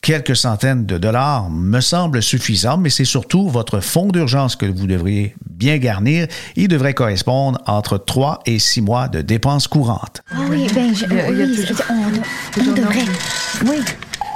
Quelques 0.00 0.36
centaines 0.36 0.86
de 0.86 0.96
dollars 0.96 1.50
me 1.50 1.80
semble 1.80 2.22
suffisant, 2.22 2.78
mais 2.78 2.90
c'est 2.90 3.04
surtout 3.04 3.48
votre 3.48 3.80
fonds 3.80 4.08
d'urgence 4.08 4.56
que 4.56 4.66
vous 4.66 4.86
devriez 4.86 5.34
bien 5.50 5.78
garnir. 5.78 6.28
Il 6.56 6.68
devrait 6.68 6.94
correspondre 6.94 7.60
entre 7.66 7.98
3 7.98 8.40
et 8.46 8.58
6 8.58 8.80
mois 8.80 9.08
de 9.08 9.22
dépenses 9.22 9.66
courantes. 9.66 10.22
Ah 10.30 10.38
oui, 10.48 10.68
ben, 10.74 10.94
je, 10.94 11.04
on 12.60 12.72
devrait. 12.74 13.04
Oui. 13.66 13.82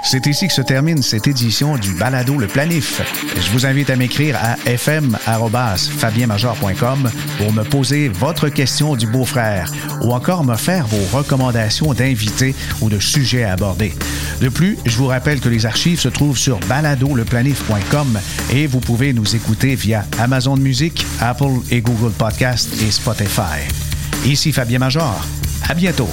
C'est 0.04 0.26
ici 0.26 0.48
que 0.48 0.52
se 0.52 0.62
termine 0.62 1.02
cette 1.02 1.26
édition 1.26 1.76
du 1.76 1.94
Balado 1.94 2.36
Le 2.36 2.48
Planif. 2.48 3.00
Je 3.36 3.50
vous 3.52 3.66
invite 3.66 3.88
à 3.88 3.96
m'écrire 3.96 4.36
à 4.36 4.56
fm.fabienmajor.com 4.66 7.10
pour 7.38 7.52
me 7.52 7.62
poser 7.62 8.08
votre 8.08 8.48
question 8.48 8.96
du 8.96 9.06
beau-frère 9.06 9.70
ou 10.02 10.12
encore 10.12 10.42
me 10.44 10.56
faire 10.56 10.86
vos 10.86 11.16
recommandations 11.16 11.94
d'invités 11.94 12.54
ou 12.80 12.90
de 12.90 12.98
sujets 12.98 13.44
à 13.44 13.52
aborder. 13.52 13.94
De 14.40 14.48
plus, 14.48 14.76
je 14.84 14.96
vous 14.96 15.06
rappelle 15.06 15.38
que 15.40 15.48
les 15.48 15.66
archives 15.66 16.00
se 16.00 16.08
trouvent 16.08 16.38
sur 16.38 16.58
baladoleplanif.com 16.60 18.18
et 18.52 18.66
vous 18.66 18.80
pouvez 18.80 19.12
nous 19.12 19.36
écouter 19.36 19.76
via 19.76 20.04
Amazon 20.18 20.56
Music, 20.56 21.06
Apple 21.20 21.60
et 21.70 21.80
Google 21.80 22.10
Podcast 22.12 22.70
et 22.82 22.90
Spotify. 22.90 23.68
Ici 24.24 24.50
Fabien 24.52 24.80
Major. 24.80 25.24
À 25.68 25.74
bientôt. 25.74 26.08